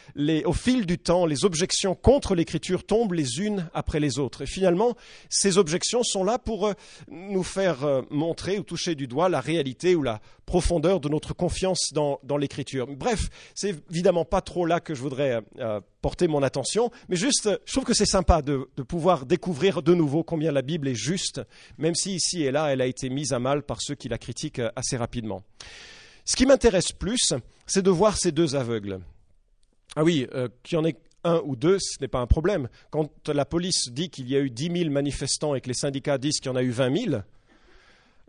au 0.45 0.53
fil 0.53 0.87
du 0.87 0.97
temps, 0.97 1.27
les 1.27 1.45
objections 1.45 1.93
contre 1.93 2.33
l'écriture 2.33 2.83
tombent 2.83 3.13
les 3.13 3.39
unes 3.39 3.69
après 3.75 3.99
les 3.99 4.17
autres. 4.17 4.41
Et 4.41 4.45
finalement, 4.47 4.95
ces 5.29 5.59
objections 5.59 6.01
sont 6.01 6.23
là 6.23 6.39
pour 6.39 6.65
euh, 6.65 6.73
nous 7.07 7.43
faire 7.43 7.83
euh, 7.83 8.01
montrer 8.09 8.57
ou 8.57 8.63
toucher 8.63 8.95
du 8.95 9.05
doigt 9.05 9.29
la 9.29 9.41
réalité 9.41 9.93
ou 9.93 10.01
la 10.01 10.21
profondeur 10.47 11.01
de 11.01 11.09
notre 11.09 11.35
confiance 11.35 11.93
dans, 11.93 12.19
l'écriture. 12.37 12.87
Bref, 12.87 13.29
c'est 13.53 13.75
évidemment 13.91 14.25
pas 14.25 14.41
trop 14.41 14.65
là 14.65 14.79
que 14.79 14.95
je 14.95 15.01
voudrais 15.03 15.41
euh, 15.59 15.81
porter 16.07 16.29
mon 16.29 16.41
attention, 16.41 16.89
mais 17.09 17.17
juste, 17.17 17.49
je 17.65 17.73
trouve 17.73 17.83
que 17.83 17.93
c'est 17.93 18.05
sympa 18.05 18.41
de, 18.41 18.69
de, 18.77 18.83
pouvoir 18.83 19.25
découvrir 19.25 19.81
de 19.81 19.93
nouveau 19.93 20.23
combien 20.23 20.53
la 20.53 20.61
Bible 20.61 20.87
est 20.87 20.95
juste, 20.95 21.41
même 21.77 21.95
si 21.95 22.15
ici 22.15 22.43
et 22.43 22.51
là, 22.51 22.71
elle 22.71 22.79
a 22.79 22.85
été 22.85 23.09
mise 23.09 23.33
à 23.33 23.39
mal 23.39 23.61
par 23.61 23.81
ceux 23.81 23.93
qui 23.93 24.07
la 24.07 24.17
critiquent 24.17 24.61
assez 24.77 24.95
rapidement. 24.95 25.43
Ce 26.23 26.37
qui 26.37 26.45
m'intéresse 26.45 26.93
plus, 26.93 27.33
c'est 27.65 27.81
de 27.81 27.89
voir 27.89 28.15
ces 28.15 28.31
deux 28.31 28.55
aveugles. 28.55 29.01
Ah 29.97 30.05
oui, 30.05 30.25
euh, 30.33 30.47
qu'il 30.63 30.77
y 30.77 30.79
en 30.79 30.85
ait 30.85 30.95
un 31.25 31.41
ou 31.43 31.57
deux, 31.57 31.77
ce 31.77 31.97
n'est 31.99 32.07
pas 32.07 32.21
un 32.21 32.25
problème. 32.25 32.69
Quand 32.89 33.27
la 33.27 33.43
police 33.43 33.89
dit 33.91 34.09
qu'il 34.09 34.29
y 34.29 34.37
a 34.37 34.39
eu 34.39 34.49
10 34.49 34.83
000 34.83 34.89
manifestants 34.89 35.55
et 35.55 35.59
que 35.59 35.67
les 35.67 35.73
syndicats 35.73 36.17
disent 36.17 36.39
qu'il 36.39 36.49
y 36.49 36.53
en 36.53 36.55
a 36.55 36.63
eu 36.63 36.71
20 36.71 36.97
000, 37.09 37.21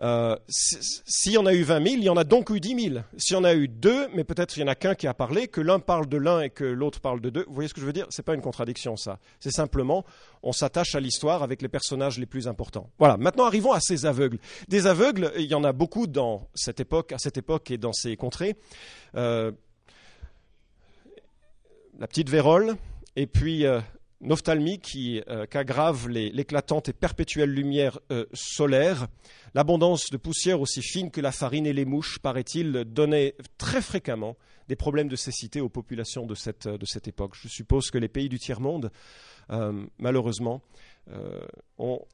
euh, 0.00 0.36
S'il 0.48 1.32
y 1.32 1.38
en 1.38 1.46
a 1.46 1.52
eu 1.52 1.62
20 1.62 1.82
000, 1.82 1.96
il 1.96 2.04
y 2.04 2.08
en 2.08 2.16
a 2.16 2.24
donc 2.24 2.50
eu 2.50 2.60
10 2.60 2.90
000. 2.90 3.04
S'il 3.16 3.34
y 3.34 3.38
en 3.38 3.44
a 3.44 3.54
eu 3.54 3.68
deux, 3.68 4.08
mais 4.14 4.24
peut-être 4.24 4.56
il 4.56 4.60
y 4.60 4.62
en 4.62 4.68
a 4.68 4.74
qu'un 4.74 4.94
qui 4.94 5.06
a 5.06 5.14
parlé, 5.14 5.48
que 5.48 5.60
l'un 5.60 5.80
parle 5.80 6.06
de 6.06 6.16
l'un 6.16 6.40
et 6.40 6.50
que 6.50 6.64
l'autre 6.64 7.00
parle 7.00 7.20
de 7.20 7.30
deux, 7.30 7.44
vous 7.48 7.54
voyez 7.54 7.68
ce 7.68 7.74
que 7.74 7.80
je 7.80 7.86
veux 7.86 7.92
dire? 7.92 8.06
Ce 8.10 8.20
n'est 8.20 8.24
pas 8.24 8.34
une 8.34 8.40
contradiction, 8.40 8.96
ça. 8.96 9.18
C'est 9.40 9.50
simplement, 9.50 10.04
on 10.42 10.52
s'attache 10.52 10.94
à 10.94 11.00
l'histoire 11.00 11.42
avec 11.42 11.62
les 11.62 11.68
personnages 11.68 12.18
les 12.18 12.26
plus 12.26 12.46
importants. 12.46 12.90
Voilà, 12.98 13.16
maintenant 13.16 13.44
arrivons 13.44 13.72
à 13.72 13.80
ces 13.80 14.06
aveugles. 14.06 14.38
Des 14.68 14.86
aveugles, 14.86 15.32
il 15.36 15.46
y 15.46 15.54
en 15.54 15.64
a 15.64 15.72
beaucoup 15.72 16.06
dans 16.06 16.48
cette 16.54 16.80
époque, 16.80 17.12
à 17.12 17.18
cette 17.18 17.36
époque 17.36 17.70
et 17.70 17.78
dans 17.78 17.92
ces 17.92 18.16
contrées. 18.16 18.56
Euh, 19.16 19.50
la 21.98 22.06
petite 22.06 22.30
vérole, 22.30 22.76
et 23.16 23.26
puis 23.26 23.66
euh, 23.66 23.80
Nophthalmie 24.20 24.80
qui 24.80 25.22
euh, 25.28 25.46
qu'aggrave 25.46 26.08
l'éclatante 26.08 26.88
et 26.88 26.92
perpétuelle 26.92 27.50
lumière 27.50 28.00
euh, 28.10 28.26
solaire. 28.32 29.06
L'abondance 29.54 30.06
de 30.10 30.16
poussière 30.16 30.60
aussi 30.60 30.82
fine 30.82 31.10
que 31.10 31.20
la 31.20 31.30
farine 31.30 31.66
et 31.66 31.72
les 31.72 31.84
mouches, 31.84 32.18
paraît-il, 32.18 32.84
donnait 32.84 33.36
très 33.58 33.80
fréquemment 33.80 34.36
des 34.66 34.76
problèmes 34.76 35.08
de 35.08 35.16
cécité 35.16 35.60
aux 35.60 35.68
populations 35.68 36.26
de 36.26 36.34
cette, 36.34 36.68
cette 36.84 37.08
époque. 37.08 37.34
Je 37.40 37.48
suppose 37.48 37.90
que 37.90 37.98
les 37.98 38.08
pays 38.08 38.28
du 38.28 38.38
tiers-monde, 38.38 38.90
euh, 39.50 39.86
malheureusement, 39.98 40.62
ont 41.78 42.04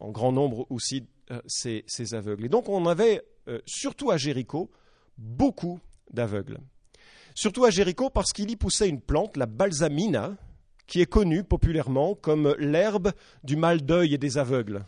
en 0.00 0.10
grand 0.10 0.32
nombre 0.32 0.66
aussi 0.68 1.06
ces, 1.46 1.84
ces, 1.86 2.14
aveugles. 2.14 2.46
Et 2.46 2.48
donc 2.48 2.68
on 2.68 2.86
avait, 2.86 3.22
surtout 3.66 4.10
à 4.10 4.16
Jéricho, 4.16 4.68
beaucoup 5.16 5.78
d'aveugles. 6.10 6.58
Surtout 7.36 7.64
à 7.64 7.70
Jéricho 7.70 8.10
parce 8.10 8.32
qu'il 8.32 8.50
y 8.50 8.56
poussait 8.56 8.88
une 8.88 9.00
plante, 9.00 9.36
la 9.36 9.46
balsamina, 9.46 10.36
qui 10.86 11.00
est 11.00 11.06
connue 11.06 11.44
populairement 11.44 12.14
comme 12.14 12.54
l'herbe 12.58 13.12
du 13.44 13.56
mal 13.56 13.82
d'œil 13.82 14.14
et 14.14 14.18
des 14.18 14.38
aveugles. 14.38 14.84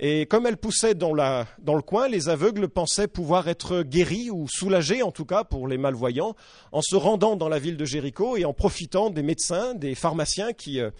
Et 0.00 0.26
comme 0.26 0.46
elle 0.46 0.56
poussait 0.56 0.94
dans, 0.94 1.12
le 1.12 1.82
coin, 1.82 2.06
les 2.06 2.28
aveugles 2.28 2.68
pensaient 2.68 3.08
pouvoir 3.08 3.48
être 3.48 3.82
guéris 3.82 4.30
ou 4.30 4.46
soulagés, 4.48 5.02
en 5.02 5.10
tout 5.10 5.24
cas 5.24 5.42
pour 5.42 5.66
les 5.66 5.76
malvoyants, 5.76 6.36
en 6.70 6.82
se 6.82 6.94
rendant 6.94 7.34
dans 7.34 7.48
la 7.48 7.58
ville 7.58 7.76
de 7.76 7.84
Jéricho 7.84 8.36
et 8.36 8.44
en 8.44 8.52
profitant 8.52 9.10
des 9.10 9.24
médecins, 9.24 9.74
des 9.74 9.96
pharmaciens 9.96 10.52
qui 10.52 10.80
euh, 10.80 10.90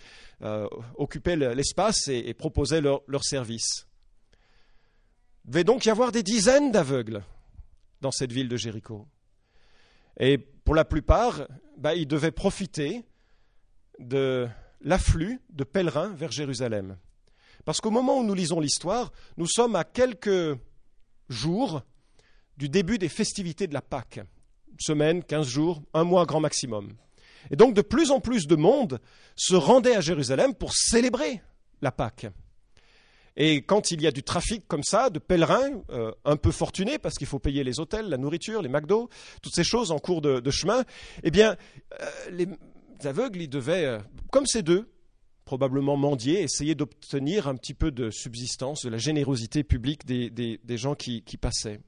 euh, 0.43 0.67
occupaient 0.97 1.37
l'espace 1.37 2.09
et, 2.09 2.35
proposaient 2.35 2.81
leurs 2.81 3.03
leur 3.07 3.23
services. 3.23 3.87
Il 5.45 5.53
devait 5.53 5.65
donc 5.65 5.87
y 5.87 5.91
avoir 5.91 6.11
des 6.11 6.25
dizaines 6.25 6.73
d'aveugles 6.73 7.23
dans 8.01 8.11
cette 8.11 8.33
ville 8.33 8.49
de 8.49 8.57
Jéricho. 8.57 9.07
Et 10.19 10.39
pour 10.39 10.75
la 10.75 10.85
plupart, 10.85 11.47
bah, 11.77 11.95
ils 11.95 12.09
devaient 12.09 12.33
profiter 12.33 13.05
de 13.99 14.49
l'afflux 14.81 15.41
de 15.51 15.65
pèlerins 15.65 16.15
vers 16.15 16.31
Jérusalem. 16.31 16.97
Parce 17.65 17.81
qu'au 17.81 17.91
moment 17.91 18.19
où 18.19 18.25
nous 18.25 18.35
lisons 18.35 18.61
l'histoire, 18.61 19.13
nous 19.37 19.47
sommes 19.47 19.77
à 19.77 19.85
quelques 19.85 20.59
jours 21.29 21.83
du 22.57 22.69
début 22.69 22.99
des 22.99 23.09
festivités 23.09 23.67
de 23.67 23.75
la 23.75 23.83
Pâque. 23.83 24.21
Une 24.71 24.81
semaine, 24.81 25.23
quinze 25.23 25.49
jours, 25.49 25.83
un 25.95 26.05
mois 26.05 26.27
grand 26.27 26.41
maximum. 26.41 26.95
Et 27.51 27.57
donc 27.57 27.75
de 27.75 27.83
plus 27.83 28.11
en 28.11 28.21
plus 28.21 28.47
de 28.47 28.57
monde 28.57 29.01
se 29.37 29.55
rendait 29.55 29.95
à 29.95 30.01
Jérusalem 30.01 30.55
pour 30.55 30.73
célébrer 30.73 31.41
la 31.83 31.93
Pâque. 31.93 32.27
Et 33.41 33.63
quand 33.63 33.93
il 33.93 34.03
y 34.03 34.07
a 34.09 34.11
du 34.11 34.25
trafic 34.25 34.67
comme 34.67 34.83
ça, 34.83 35.11
de 35.11 35.21
pèlerins 35.21 35.83
euh, 35.91 36.11
un 36.25 36.37
peu 36.37 36.51
fortunés, 36.51 36.99
parce 36.99 37.15
qu'il 37.15 37.29
faut 37.29 37.39
payer 37.39 37.63
les 37.63 37.79
hôtels, 37.79 38.09
la 38.09 38.17
nourriture, 38.17 38.63
les 38.63 38.69
McDo, 38.69 39.09
toutes 39.43 39.55
ces 39.55 39.63
choses 39.63 39.93
en 39.93 39.99
cours 39.99 40.21
de, 40.21 40.51
chemin, 40.51 40.83
eh 41.23 41.31
bien, 41.31 41.57
euh, 42.01 42.07
les 42.33 42.49
aveugles, 43.07 43.43
ils 43.43 43.49
devaient, 43.49 43.85
euh, 43.85 43.99
comme 44.31 44.47
ces 44.47 44.63
deux, 44.63 44.91
probablement 45.45 45.97
mendier, 45.97 46.43
essayer 46.43 46.75
d'obtenir 46.75 47.49
un 47.49 47.57
petit 47.57 47.75
peu 47.75 47.91
de 47.91 48.11
subsistance, 48.11 48.85
de 48.85 48.91
la 48.91 48.99
générosité 48.99 49.65
publique 49.65 50.05
des, 50.05 50.59
gens 50.77 50.95
qui, 50.95 51.23
passaient. 51.41 51.81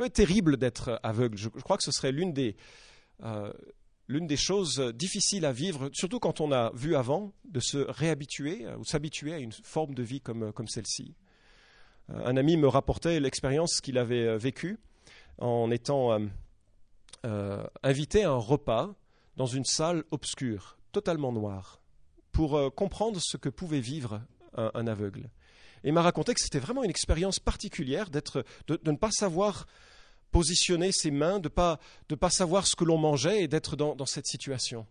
C'est 0.00 0.12
terrible 0.12 0.56
d'être 0.56 0.98
aveugle. 1.04 1.38
Je, 1.38 1.48
crois 1.48 1.76
que 1.76 1.84
ce 1.84 1.92
serait 1.92 2.10
l'une 2.10 2.32
des, 2.32 2.56
l'une 4.08 4.26
des 4.26 4.36
choses 4.36 4.80
difficiles 4.94 5.44
à 5.44 5.52
vivre, 5.52 5.90
surtout 5.92 6.18
quand 6.18 6.40
on 6.40 6.52
a 6.52 6.70
vu 6.74 6.96
avant, 6.96 7.32
de 7.44 7.60
se 7.60 7.78
réhabituer 7.78 8.66
euh, 8.66 8.76
ou 8.76 8.84
s'habituer 8.84 9.32
à 9.32 9.38
une 9.38 9.52
forme 9.52 9.94
de 9.94 10.02
vie 10.02 10.20
comme, 10.20 10.52
celle-ci. 10.66 11.14
Euh, 12.10 12.26
un 12.26 12.36
ami 12.36 12.56
me 12.56 12.68
rapportait 12.68 13.20
l'expérience 13.20 13.80
qu'il 13.80 13.98
avait 13.98 14.26
euh, 14.26 14.36
vécue 14.36 14.78
en 15.38 15.70
étant 15.70 16.16
invité 17.82 18.24
à 18.24 18.30
un 18.30 18.38
repas 18.38 18.94
dans 19.36 19.46
une 19.46 19.64
salle 19.64 20.04
obscure, 20.10 20.76
totalement 20.92 21.32
noire, 21.32 21.80
pour 22.32 22.74
comprendre 22.74 23.18
ce 23.22 23.36
que 23.36 23.48
pouvait 23.48 23.80
vivre 23.80 24.20
un, 24.56 24.86
aveugle. 24.86 25.30
Et 25.84 25.92
m'a 25.92 26.02
raconté 26.02 26.34
que 26.34 26.40
c'était 26.40 26.58
vraiment 26.58 26.84
une 26.84 26.90
expérience 26.90 27.38
particulière 27.38 28.10
d'être, 28.10 28.44
de, 28.66 28.78
ne 28.84 28.96
pas 28.96 29.10
savoir 29.10 29.66
positionner 30.30 30.90
ses 30.90 31.10
mains, 31.10 31.38
de 31.38 31.44
ne 31.44 31.48
pas, 31.48 31.78
de 32.08 32.14
pas 32.14 32.30
savoir 32.30 32.66
ce 32.66 32.74
que 32.74 32.84
l'on 32.84 32.98
mangeait 32.98 33.44
et 33.44 33.48
d'être 33.48 33.76
dans, 33.76 34.06
cette 34.06 34.26
situation. 34.26 34.86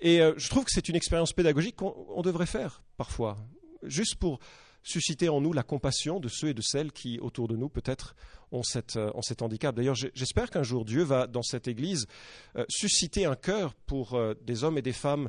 Et 0.00 0.20
euh, 0.20 0.34
je 0.36 0.48
trouve 0.50 0.64
que 0.64 0.70
c'est 0.72 0.88
une 0.88 0.96
expérience 0.96 1.32
pédagogique 1.32 1.76
qu'on 1.76 2.20
devrait 2.22 2.46
faire 2.46 2.82
parfois, 2.96 3.38
juste 3.82 4.16
pour 4.16 4.40
susciter 4.82 5.28
en 5.28 5.40
nous 5.40 5.52
la 5.52 5.62
compassion 5.62 6.20
de 6.20 6.28
ceux 6.28 6.48
et 6.48 6.54
de 6.54 6.62
celles 6.62 6.92
qui, 6.92 7.18
autour 7.20 7.48
de 7.48 7.56
nous, 7.56 7.68
peut-être, 7.68 8.14
ont, 8.50 8.62
cette, 8.62 8.96
euh, 8.96 9.10
ont 9.14 9.22
cet 9.22 9.42
handicap. 9.42 9.74
D'ailleurs, 9.74 9.94
j'espère 9.94 10.50
qu'un 10.50 10.62
jour 10.62 10.84
Dieu 10.84 11.02
va, 11.02 11.26
dans 11.26 11.42
cette 11.42 11.68
Église, 11.68 12.06
euh, 12.56 12.64
susciter 12.68 13.24
un 13.24 13.36
cœur 13.36 13.74
pour 13.74 14.18
des 14.42 14.64
hommes 14.64 14.78
et 14.78 14.82
des 14.82 14.92
femmes, 14.92 15.28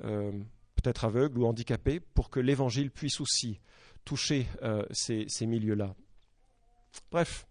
peut-être 0.00 1.04
aveugles 1.04 1.38
ou 1.38 1.46
handicapés, 1.46 2.00
pour 2.00 2.30
que 2.30 2.40
l'Évangile 2.40 2.90
puisse 2.90 3.20
aussi 3.20 3.60
toucher 4.04 4.46
ces, 4.92 5.26
milieux-là. 5.46 5.94
Bref, 7.10 7.46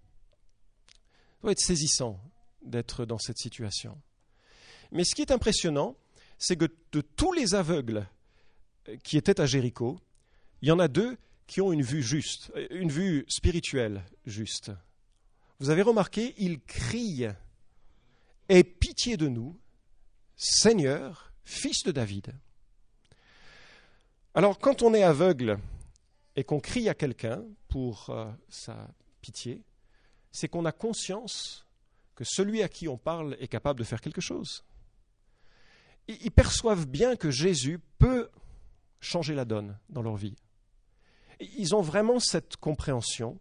doit 1.41 1.51
être 1.51 1.59
saisissant 1.59 2.19
d'être 2.63 3.05
dans 3.05 3.17
cette 3.17 3.37
situation. 3.37 3.99
Mais 4.91 5.03
ce 5.03 5.15
qui 5.15 5.21
est 5.21 5.31
impressionnant, 5.31 5.95
c'est 6.37 6.55
que 6.55 6.67
de 6.91 7.01
tous 7.01 7.33
les 7.33 7.55
aveugles 7.55 8.07
qui 9.03 9.17
étaient 9.17 9.39
à 9.39 9.45
Jéricho, 9.45 9.99
il 10.61 10.69
y 10.69 10.71
en 10.71 10.79
a 10.79 10.87
deux 10.87 11.17
qui 11.47 11.61
ont 11.61 11.71
une 11.71 11.81
vue 11.81 12.03
juste, 12.03 12.51
une 12.71 12.91
vue 12.91 13.25
spirituelle 13.27 14.03
juste. 14.25 14.71
Vous 15.59 15.69
avez 15.69 15.81
remarqué, 15.81 16.33
ils 16.37 16.59
crient 16.61 17.29
Aie 18.47 18.63
pitié 18.63 19.17
de 19.17 19.27
nous, 19.27 19.59
Seigneur, 20.35 21.33
fils 21.43 21.83
de 21.83 21.91
David. 21.91 22.35
Alors, 24.35 24.59
quand 24.59 24.83
on 24.83 24.93
est 24.93 25.01
aveugle 25.01 25.57
et 26.35 26.43
qu'on 26.43 26.59
crie 26.59 26.87
à 26.87 26.93
quelqu'un 26.93 27.43
pour 27.67 28.09
euh, 28.09 28.31
sa 28.49 28.87
pitié, 29.21 29.63
c'est 30.31 30.47
qu'on 30.47 30.65
a 30.65 30.71
conscience 30.71 31.65
que 32.13 32.23
celui 32.23 32.61
à 32.61 32.69
qui 32.69 32.87
on 32.87 32.97
parle 32.97 33.35
est 33.39 33.47
capable 33.47 33.79
de 33.79 33.85
faire 33.85 34.01
quelque 34.01 34.21
chose. 34.21 34.63
Ils 36.07 36.31
perçoivent 36.31 36.85
bien 36.85 37.15
que 37.15 37.31
Jésus 37.31 37.79
peut 37.97 38.29
changer 38.99 39.33
la 39.33 39.45
donne 39.45 39.77
dans 39.89 40.03
leur 40.03 40.17
vie. 40.17 40.35
Ils 41.39 41.75
ont 41.75 41.81
vraiment 41.81 42.19
cette 42.19 42.57
compréhension 42.57 43.39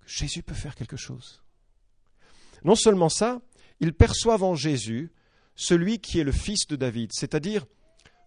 que 0.00 0.10
Jésus 0.10 0.42
peut 0.42 0.54
faire 0.54 0.74
quelque 0.74 0.96
chose. 0.96 1.42
Non 2.64 2.74
seulement 2.74 3.08
ça, 3.08 3.40
ils 3.80 3.92
perçoivent 3.92 4.42
en 4.42 4.54
Jésus 4.54 5.12
celui 5.54 5.98
qui 5.98 6.18
est 6.18 6.24
le 6.24 6.32
fils 6.32 6.66
de 6.66 6.76
David, 6.76 7.10
c'est-à-dire 7.12 7.66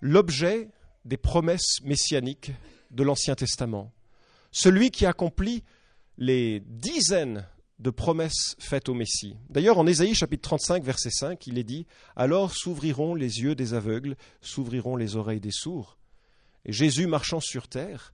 l'objet 0.02 0.70
des 1.06 1.18
promesses 1.18 1.82
messianiques 1.84 2.52
de 2.92 3.04
l'Ancien 3.04 3.36
Testament, 3.36 3.92
celui 4.52 4.92
qui 4.92 5.06
accomplit 5.06 5.64
les 6.18 6.62
dizaines 6.62 7.48
de 7.80 7.90
promesses 7.90 8.56
faites 8.60 8.90
au 8.90 8.94
Messie. 8.94 9.38
D'ailleurs, 9.50 9.78
en 9.78 9.88
Ésaïe 9.88 10.14
chapitre 10.14 10.50
35, 10.50 10.84
verset 10.84 11.12
5, 11.12 11.48
il 11.48 11.58
est 11.58 11.64
dit 11.64 11.86
Alors 12.16 12.54
s'ouvriront 12.54 13.16
les 13.16 13.40
yeux 13.42 13.56
des 13.56 13.74
aveugles, 13.74 14.18
s'ouvriront 14.42 14.98
les 14.98 15.16
oreilles 15.16 15.40
des 15.40 15.52
sourds. 15.52 15.98
Et 16.66 16.74
Jésus, 16.74 17.08
marchant 17.08 17.40
sur 17.40 17.70
terre, 17.70 18.14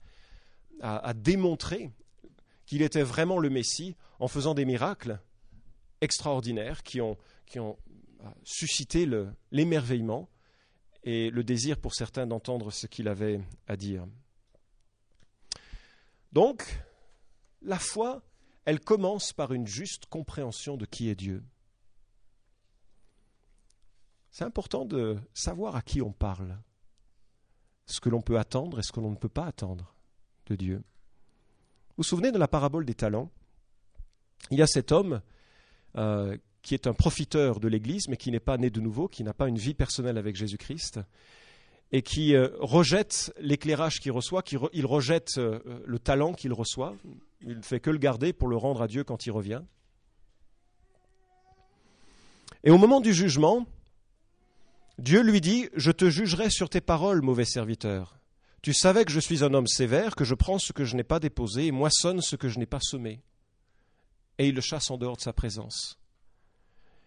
a, 0.82 1.14
démontré 1.14 1.92
qu'il 2.66 2.82
était 2.82 3.04
vraiment 3.04 3.40
le 3.40 3.50
Messie 3.50 3.96
en 4.20 4.28
faisant 4.28 4.54
des 4.54 4.66
miracles 4.66 5.20
extraordinaires 6.02 6.84
qui 6.84 7.02
ont, 7.02 7.18
qui 7.46 7.60
ont 7.60 7.78
euh, 8.22 8.30
suscité 8.44 9.10
l'émerveillement 9.52 10.30
et 11.04 11.30
le 11.30 11.44
désir 11.44 11.78
pour 11.78 11.94
certains 11.94 12.28
d'entendre 12.28 12.72
ce 12.72 12.88
qu'il 12.88 13.08
avait 13.08 13.40
à 13.68 13.76
dire. 13.76 14.06
Donc, 16.32 16.84
la 17.62 17.80
foi 17.80 18.24
elle 18.66 18.80
commence 18.80 19.32
par 19.32 19.54
une 19.54 19.68
juste 19.68 20.08
compréhension 20.08 20.76
de 20.76 20.86
qui 20.86 21.10
est 21.10 21.16
Dieu. 21.16 21.44
C'est 24.32 24.44
important 24.44 24.86
de 24.86 25.18
savoir 25.34 25.76
à 25.76 25.82
qui 25.82 26.02
on 26.02 26.12
parle, 26.12 26.60
ce 27.86 28.02
que 28.02 28.10
l'on 28.10 28.22
peut 28.22 28.40
attendre 28.40 28.80
et 28.80 28.84
ce 28.84 28.92
que 28.92 29.00
l'on 29.00 29.12
ne 29.12 29.16
peut 29.16 29.30
pas 29.30 29.46
attendre 29.46 29.95
de 30.48 30.56
Dieu. 30.56 30.76
Vous 30.78 31.98
vous 31.98 32.04
souvenez 32.04 32.32
de 32.32 32.38
la 32.38 32.48
parabole 32.48 32.86
des 32.86 32.94
talents? 32.94 33.32
Il 34.52 34.58
y 34.58 34.62
a 34.62 34.68
cet 34.68 34.92
homme 34.92 35.22
euh, 35.98 36.38
qui 36.62 36.74
est 36.74 36.88
un 36.88 36.94
profiteur 36.94 37.60
de 37.60 37.68
l'Église, 37.68 38.08
mais 38.10 38.18
qui 38.18 38.32
n'est 38.32 38.40
pas 38.40 38.58
né 38.58 38.70
de 38.70 38.82
nouveau, 38.82 39.08
qui 39.08 39.24
n'a 39.24 39.34
pas 39.34 39.48
une 39.48 39.58
vie 39.58 39.74
personnelle 39.74 40.18
avec 40.18 40.36
Jésus-Christ, 40.36 41.00
et 41.92 42.02
qui 42.02 42.36
euh, 42.36 42.50
rejette 42.60 43.34
l'éclairage 43.40 44.00
qu'il 44.00 44.12
reçoit, 44.12 44.44
il 44.74 44.86
rejette 44.86 45.38
euh, 45.38 45.60
le 45.86 46.00
talent 46.00 46.34
qu'il 46.34 46.54
reçoit, 46.54 46.96
il 47.42 47.58
ne 47.58 47.62
fait 47.62 47.80
que 47.80 47.92
le 47.92 47.98
garder 47.98 48.34
pour 48.34 48.48
le 48.48 48.58
rendre 48.58 48.82
à 48.82 48.88
Dieu 48.88 49.04
quand 49.04 49.26
il 49.26 49.32
revient. 49.32 49.62
Et 52.64 52.72
au 52.72 52.78
moment 52.80 53.00
du 53.00 53.14
jugement, 53.14 53.66
Dieu 54.98 55.22
lui 55.22 55.42
dit, 55.42 55.70
Je 55.76 55.92
te 55.92 56.10
jugerai 56.10 56.50
sur 56.50 56.70
tes 56.70 56.82
paroles, 56.82 57.22
mauvais 57.22 57.46
serviteur. 57.46 58.18
Tu 58.66 58.74
savais 58.74 59.06
que 59.06 59.12
je 59.12 59.20
suis 59.20 59.44
un 59.44 59.54
homme 59.54 59.68
sévère, 59.68 60.16
que 60.16 60.24
je 60.24 60.34
prends 60.34 60.58
ce 60.58 60.74
que 60.74 60.86
je 60.86 60.96
n'ai 60.96 61.04
pas 61.04 61.20
déposé 61.20 61.68
et 61.68 61.72
moissonne 61.72 62.20
ce 62.20 62.36
que 62.36 62.50
je 62.50 62.58
n'ai 62.58 62.66
pas 62.66 62.80
semé. 62.82 63.22
Et 64.40 64.48
il 64.48 64.56
le 64.56 64.62
chasse 64.62 64.90
en 64.90 64.98
dehors 64.98 65.18
de 65.18 65.22
sa 65.22 65.34
présence. 65.34 66.00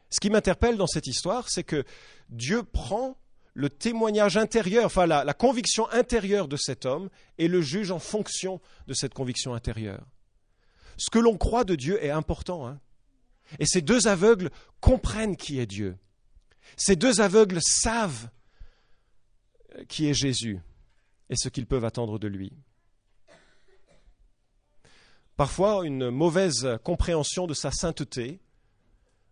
Ce 0.09 0.21
qui 0.21 0.31
m'interpelle 0.31 0.77
dans 0.77 0.87
cette 0.87 1.09
histoire, 1.09 1.49
c'est 1.49 1.65
que 1.65 1.85
Dieu 2.29 2.63
prend 2.63 3.19
le 3.55 3.71
témoignage 3.71 4.37
intérieur, 4.37 4.85
enfin 4.85 5.07
la, 5.07 5.35
conviction 5.35 5.91
intérieure 5.91 6.47
de 6.47 6.57
cet 6.57 6.87
homme, 6.87 7.11
et 7.39 7.49
le 7.49 7.61
juge 7.61 7.91
en 7.91 7.99
fonction 7.99 8.61
de 8.87 8.95
cette 8.95 9.13
conviction 9.13 9.53
intérieure. 9.53 10.07
Ce 10.97 11.11
que 11.11 11.19
l'on 11.19 11.37
croit 11.37 11.65
de 11.65 11.75
Dieu 11.75 12.01
est 12.05 12.11
important. 12.11 12.69
Hein. 12.69 12.79
et 13.59 13.67
ces 13.67 13.83
deux 13.83 14.07
aveugles 14.07 14.51
comprennent 14.79 15.37
qui 15.37 15.59
est 15.59 15.67
Dieu. 15.67 15.97
Ces 16.77 16.95
deux 16.95 17.21
aveugles 17.21 17.59
savent 17.61 18.29
qui 19.89 20.09
est 20.09 20.15
Jésus 20.15 20.61
et 21.31 21.37
ce 21.37 21.49
qu'ils 21.49 21.67
peuvent 21.67 21.85
attendre 21.85 22.19
de 22.19 22.29
lui. 22.29 22.53
Parfois, 25.37 25.87
une 25.87 26.11
mauvaise 26.11 26.79
compréhension 26.83 27.47
de 27.47 27.55
sa 27.55 27.71
sainteté 27.71 28.41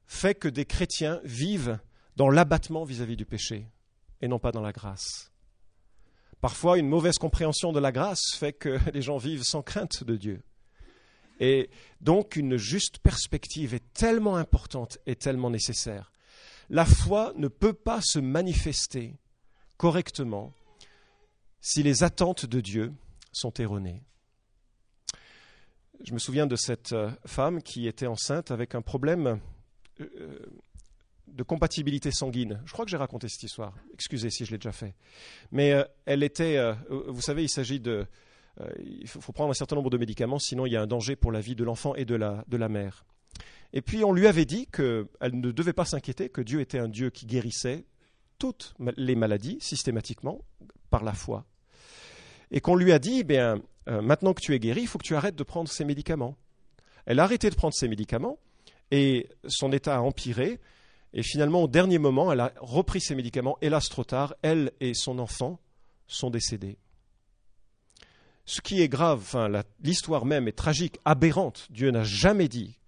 fait 0.07 0.35
que 0.37 0.49
des 0.49 0.65
chrétiens 0.65 1.21
vivent 1.25 1.81
dans 2.15 2.31
l'abattement 2.31 2.85
vis-à-vis 2.85 3.17
du 3.17 3.27
péché 3.27 3.67
et 4.21 4.29
non 4.29 4.39
pas 4.39 4.53
dans 4.53 4.61
la 4.61 4.73
grâce. 4.73 5.33
Parfois, 6.41 6.79
une 6.79 6.89
mauvaise 6.89 7.19
compréhension 7.19 7.73
de 7.73 7.81
la 7.81 7.93
grâce 7.93 8.35
fait 8.37 8.53
que 8.53 8.79
les 8.95 9.03
gens 9.03 9.19
vivent 9.19 9.43
sans 9.43 9.63
crainte 9.63 10.05
de 10.05 10.17
Dieu. 10.17 10.43
Et 11.41 11.71
donc, 12.01 12.37
une 12.37 12.57
juste 12.57 12.99
perspective 12.99 13.75
est 13.75 13.93
tellement 13.93 14.37
importante 14.37 14.99
et 15.07 15.17
tellement 15.17 15.51
nécessaire. 15.51 16.13
La 16.71 16.85
foi 16.85 17.33
ne 17.37 17.49
peut 17.49 17.75
pas 17.75 18.01
se 18.03 18.19
manifester 18.19 19.17
correctement 19.77 20.53
si 21.61 21.83
les 21.83 22.03
attentes 22.03 22.47
de 22.47 22.61
Dieu 22.61 22.93
sont 23.33 23.53
erronées. 23.55 24.03
Je 26.05 26.13
me 26.13 26.19
souviens 26.19 26.47
de 26.47 26.57
cette 26.57 26.93
euh, 26.93 27.11
femme 27.25 27.63
qui 27.63 27.87
était 27.87 28.07
enceinte 28.07 28.51
avec 28.51 28.75
un 28.75 28.83
problème 28.83 29.41
euh, 30.01 30.39
de 31.27 31.43
compatibilité 31.43 32.11
sanguine. 32.11 32.61
Je 32.67 32.73
crois 32.73 32.85
que 32.85 32.91
j'ai 32.91 32.97
raconté 32.97 33.29
cette 33.29 33.43
histoire. 33.43 33.75
Excusez 33.95 34.31
si 34.31 34.45
je 34.45 34.53
l'ai 34.53 34.59
déjà 34.59 34.73
fait. 34.73 34.95
Mais 35.53 35.73
euh, 35.73 35.85
elle 36.05 36.23
était, 36.23 36.59
vous 36.89 37.21
savez, 37.21 37.45
il 37.45 37.49
s'agit 37.49 37.81
de, 37.81 38.07
il 38.85 39.09
faut, 39.09 39.33
prendre 39.33 39.51
un 39.51 39.55
certain 39.55 39.77
nombre 39.77 39.91
de 39.91 39.99
médicaments, 39.99 40.39
sinon 40.39 40.67
il 40.67 40.73
y 40.73 40.77
a 40.77 40.83
un 40.83 40.87
danger 40.87 41.17
pour 41.17 41.33
la 41.33 41.41
vie 41.41 41.57
de 41.57 41.65
l'enfant 41.65 41.95
et 41.95 42.05
de 42.05 42.15
la, 42.15 42.45
de 42.47 42.57
la 42.57 42.69
mère. 42.69 43.05
Et 43.73 43.83
puis 43.83 44.05
on 44.05 44.13
lui 44.13 44.27
avait 44.27 44.45
dit 44.45 44.67
qu'elle 44.67 45.09
ne 45.33 45.51
devait 45.51 45.73
pas 45.73 45.85
s'inquiéter, 45.85 46.29
que 46.29 46.41
Dieu 46.41 46.61
était 46.61 46.79
un 46.79 46.89
Dieu 46.89 47.11
qui 47.11 47.27
guérissait 47.27 47.85
toutes 48.39 48.75
les 48.97 49.17
maladies 49.17 49.59
systématiquement 49.61 50.41
par 50.91 51.05
la 51.05 51.13
foi. 51.13 51.45
Et 52.51 52.61
qu'on 52.61 52.77
lui 52.77 52.93
a 52.93 52.99
dit, 52.99 53.21
eh 53.21 53.25
bien, 53.25 53.61
maintenant 53.87 54.35
que 54.35 54.41
tu 54.41 54.55
es 54.55 54.59
guéri, 54.59 54.83
il 54.83 54.87
faut 54.87 54.99
que 54.99 55.07
tu 55.07 55.17
arrêtes 55.17 55.37
de 55.37 55.43
prendre 55.43 55.69
ces 55.69 55.85
médicaments. 55.85 56.37
Elle 57.07 57.21
a 57.21 57.25
arrêté 57.25 57.51
de 57.51 57.55
prendre 57.55 57.75
ces 57.75 57.89
médicaments 57.89 58.39
et 58.91 59.29
son 59.47 59.73
état 59.73 59.97
a 59.97 60.01
empiré. 60.01 60.61
Et 61.13 61.23
finalement, 61.23 61.63
au 61.63 61.69
dernier 61.69 61.99
moment, 61.99 62.33
elle 62.33 62.41
a 62.41 62.53
repris 62.61 63.01
ses 63.01 63.15
médicaments. 63.15 63.59
Hélas, 63.63 63.89
trop 63.89 64.05
tard, 64.05 64.35
elle 64.43 64.73
et 64.81 64.93
son 64.95 65.19
enfant 65.19 65.61
sont 66.07 66.31
décédés. 66.31 66.79
Ce 68.45 68.61
qui 68.61 68.81
est 68.81 68.89
grave, 68.89 69.21
enfin, 69.21 69.51
l'histoire 69.81 70.25
même 70.25 70.47
est 70.47 70.53
tragique, 70.53 70.99
aberrante. 71.05 71.67
Dieu 71.71 71.91
n'a 71.91 72.05
jamais 72.05 72.49
dit 72.49 72.79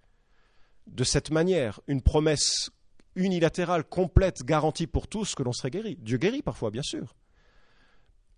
de 0.87 1.03
cette 1.03 1.31
manière 1.31 1.81
une 1.87 2.01
promesse 2.01 2.71
unilatérale, 3.15 3.83
complète, 3.83 4.43
garantie 4.43 4.87
pour 4.87 5.07
tous 5.07 5.35
que 5.35 5.43
l'on 5.43 5.53
serait 5.53 5.71
guéri. 5.71 5.97
Dieu 6.01 6.17
guérit 6.17 6.41
parfois, 6.41 6.71
bien 6.71 6.83
sûr. 6.83 7.15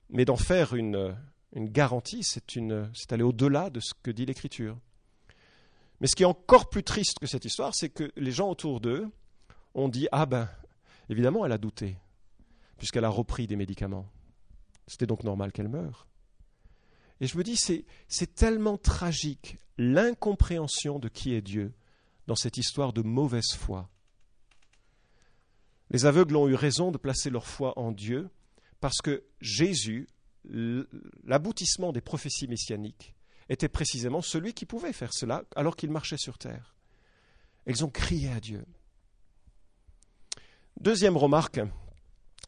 Mais 0.10 0.26
d'en 0.26 0.38
faire 0.38 0.74
une, 0.76 1.16
garantie, 1.56 2.24
c'est 2.24 3.12
aller 3.12 3.24
au-delà 3.24 3.70
de 3.70 3.80
ce 3.80 3.94
que 4.02 4.12
dit 4.12 4.26
l'Écriture. 4.26 4.78
Mais 6.00 6.08
ce 6.08 6.16
qui 6.16 6.24
est 6.24 6.28
encore 6.28 6.70
plus 6.70 6.84
triste 6.84 7.20
que 7.20 7.28
cette 7.28 7.46
histoire, 7.46 7.76
c'est 7.76 7.90
que 7.90 8.12
les 8.16 8.32
gens 8.32 8.50
autour 8.50 8.82
d'eux 8.82 9.08
on 9.74 9.90
dit 9.90 10.08
Ah 10.12 10.26
ben, 10.26 10.50
évidemment, 11.10 11.46
elle 11.46 11.52
a 11.52 11.58
douté, 11.58 11.98
puisqu'elle 12.78 13.06
a 13.06 13.10
repris 13.10 13.48
des 13.48 13.56
médicaments. 13.56 14.10
C'était 14.88 15.08
donc 15.08 15.24
normal 15.24 15.52
qu'elle 15.52 15.70
meure. 15.70 16.08
Et 17.20 17.28
je 17.28 17.38
me 17.38 17.44
dis, 17.44 17.56
c'est 17.56 18.36
tellement 18.36 18.78
tragique 18.78 19.58
l'incompréhension 19.78 20.98
de 20.98 21.08
qui 21.08 21.36
est 21.36 21.42
Dieu 21.42 21.74
dans 22.26 22.36
cette 22.36 22.58
histoire 22.58 22.94
de 22.94 23.04
mauvaise 23.04 23.54
foi. 23.56 23.90
Les 25.92 26.06
aveugles 26.06 26.38
ont 26.38 26.48
eu 26.48 26.56
raison 26.56 26.90
de 26.90 26.98
placer 26.98 27.30
leur 27.30 27.46
foi 27.46 27.78
en 27.78 27.92
Dieu 27.92 28.30
parce 28.80 29.02
que 29.02 29.24
Jésus, 29.42 30.08
l'aboutissement 30.46 31.92
des 31.92 32.02
prophéties 32.02 32.48
messianiques, 32.48 33.14
était 33.50 33.68
précisément 33.68 34.22
celui 34.22 34.54
qui 34.54 34.66
pouvait 34.66 34.94
faire 34.94 35.14
cela 35.14 35.44
alors 35.56 35.76
qu'il 35.76 35.92
marchait 35.92 36.18
sur 36.18 36.38
terre. 36.38 36.76
Ils 37.68 37.84
ont 37.84 37.90
crié 37.90 38.32
à 38.32 38.40
Dieu. 38.40 38.66
Deuxième 40.80 41.18
remarque 41.18 41.60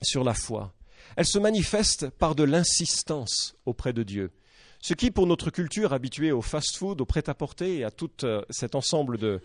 sur 0.01 0.23
la 0.23 0.33
foi. 0.33 0.73
Elle 1.17 1.25
se 1.25 1.37
manifeste 1.37 2.09
par 2.11 2.35
de 2.35 2.43
l'insistance 2.43 3.55
auprès 3.65 3.91
de 3.91 4.03
Dieu. 4.03 4.31
Ce 4.83 4.93
qui, 4.93 5.11
pour 5.11 5.27
notre 5.27 5.49
culture 5.49 5.93
habituée 5.93 6.33
au 6.33 6.41
fast-food, 6.41 6.99
au 6.99 7.05
prêt-à-porter 7.05 7.77
et 7.77 7.83
à 7.85 7.89
tout 7.89 8.11
euh, 8.25 8.41
cet 8.49 8.75
ensemble 8.75 9.17
de, 9.17 9.39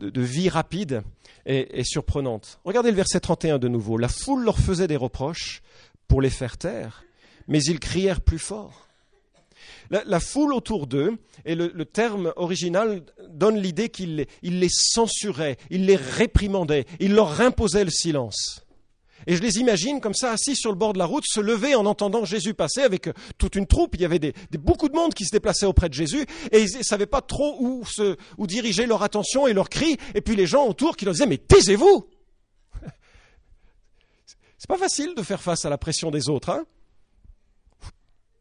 vie 0.00 0.48
rapide, 0.48 1.02
est, 1.44 1.84
surprenante. 1.84 2.58
Regardez 2.64 2.90
le 2.90 2.96
verset 2.96 3.20
31 3.20 3.58
de 3.58 3.68
nouveau. 3.68 3.98
La 3.98 4.08
foule 4.08 4.44
leur 4.44 4.58
faisait 4.58 4.88
des 4.88 4.96
reproches 4.96 5.62
pour 6.08 6.22
les 6.22 6.30
faire 6.30 6.56
taire, 6.56 7.04
mais 7.48 7.62
ils 7.62 7.80
crièrent 7.80 8.22
plus 8.22 8.38
fort. 8.38 8.88
La, 9.90 10.20
foule 10.20 10.54
autour 10.54 10.86
d'eux, 10.86 11.18
et 11.44 11.54
le, 11.54 11.84
terme 11.84 12.32
original 12.36 13.02
donne 13.28 13.58
l'idée 13.58 13.90
qu'il 13.90 14.26
les 14.40 14.68
censurait, 14.70 15.58
il 15.68 15.84
les 15.84 15.96
réprimandait, 15.96 16.86
il 16.98 17.12
leur 17.12 17.42
imposait 17.42 17.84
le 17.84 17.90
silence. 17.90 18.64
Et 19.26 19.36
je 19.36 19.42
les 19.42 19.58
imagine 19.58 20.00
comme 20.00 20.14
ça, 20.14 20.32
assis 20.32 20.56
sur 20.56 20.70
le 20.70 20.76
bord 20.76 20.92
de 20.92 20.98
la 20.98 21.04
route, 21.04 21.24
se 21.26 21.40
lever 21.40 21.74
en 21.74 21.86
entendant 21.86 22.24
Jésus 22.24 22.54
passer 22.54 22.82
avec 22.82 23.08
euh, 23.08 23.12
toute 23.38 23.56
une 23.56 23.66
troupe. 23.66 23.94
Il 23.94 24.00
y 24.00 24.04
avait 24.04 24.32
beaucoup 24.52 24.88
de 24.88 24.94
monde 24.94 25.14
qui 25.14 25.24
se 25.24 25.30
déplaçait 25.32 25.66
auprès 25.66 25.88
de 25.88 25.94
Jésus 25.94 26.26
et 26.50 26.62
ils 26.62 26.78
ne 26.78 26.82
savaient 26.82 27.06
pas 27.06 27.20
trop 27.20 27.58
où 27.60 28.46
diriger 28.46 28.86
leur 28.86 29.02
attention 29.02 29.46
et 29.46 29.52
leurs 29.52 29.68
cris. 29.68 29.96
Et 30.14 30.20
puis 30.20 30.36
les 30.36 30.46
gens 30.46 30.66
autour 30.66 30.96
qui 30.96 31.04
leur 31.04 31.14
disaient 31.14 31.26
Mais 31.26 31.38
taisez-vous 31.38 32.08
C'est 34.58 34.68
pas 34.68 34.78
facile 34.78 35.14
de 35.14 35.22
faire 35.22 35.42
face 35.42 35.64
à 35.64 35.70
la 35.70 35.78
pression 35.78 36.10
des 36.10 36.28
autres. 36.28 36.50
Hein? 36.50 36.64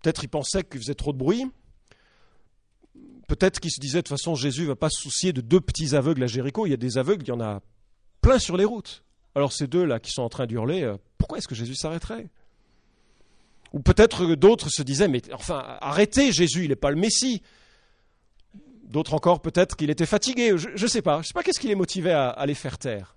Peut-être 0.01 0.23
ils 0.23 0.29
pensaient 0.29 0.63
qu'ils 0.63 0.81
faisaient 0.81 0.95
trop 0.95 1.13
de 1.13 1.17
bruit. 1.17 1.45
Peut-être 3.27 3.59
qu'ils 3.59 3.71
se 3.71 3.79
disaient 3.79 3.99
de 3.99 4.07
toute 4.07 4.17
façon 4.17 4.35
Jésus 4.35 4.63
ne 4.63 4.67
va 4.67 4.75
pas 4.75 4.89
se 4.89 5.01
soucier 5.01 5.31
de 5.31 5.41
deux 5.41 5.61
petits 5.61 5.95
aveugles 5.95 6.23
à 6.23 6.27
Jéricho. 6.27 6.65
Il 6.65 6.71
y 6.71 6.73
a 6.73 6.77
des 6.77 6.97
aveugles, 6.97 7.23
il 7.23 7.29
y 7.29 7.31
en 7.31 7.39
a 7.39 7.61
plein 8.21 8.39
sur 8.39 8.57
les 8.57 8.65
routes. 8.65 9.03
Alors 9.35 9.53
ces 9.53 9.67
deux-là 9.67 9.99
qui 9.99 10.11
sont 10.11 10.23
en 10.23 10.29
train 10.29 10.45
d'hurler, 10.45 10.83
euh, 10.83 10.97
pourquoi 11.17 11.37
est-ce 11.37 11.47
que 11.47 11.55
Jésus 11.55 11.75
s'arrêterait? 11.75 12.27
Ou 13.73 13.79
peut-être 13.79 14.35
d'autres 14.35 14.69
se 14.69 14.81
disaient, 14.81 15.07
mais 15.07 15.21
enfin, 15.33 15.63
arrêtez 15.79 16.31
Jésus, 16.31 16.63
il 16.63 16.69
n'est 16.69 16.75
pas 16.75 16.91
le 16.91 16.97
Messie. 16.97 17.41
D'autres 18.83 19.13
encore, 19.13 19.41
peut-être 19.41 19.77
qu'il 19.77 19.89
était 19.89 20.05
fatigué, 20.05 20.57
je 20.57 20.69
ne 20.69 20.87
sais 20.87 21.01
pas. 21.01 21.15
Je 21.15 21.19
ne 21.19 21.23
sais 21.23 21.33
pas 21.33 21.43
qu'est-ce 21.43 21.59
qui 21.59 21.69
les 21.69 21.75
motivait 21.75 22.11
à, 22.11 22.29
à 22.29 22.45
les 22.45 22.55
faire 22.55 22.77
taire. 22.77 23.15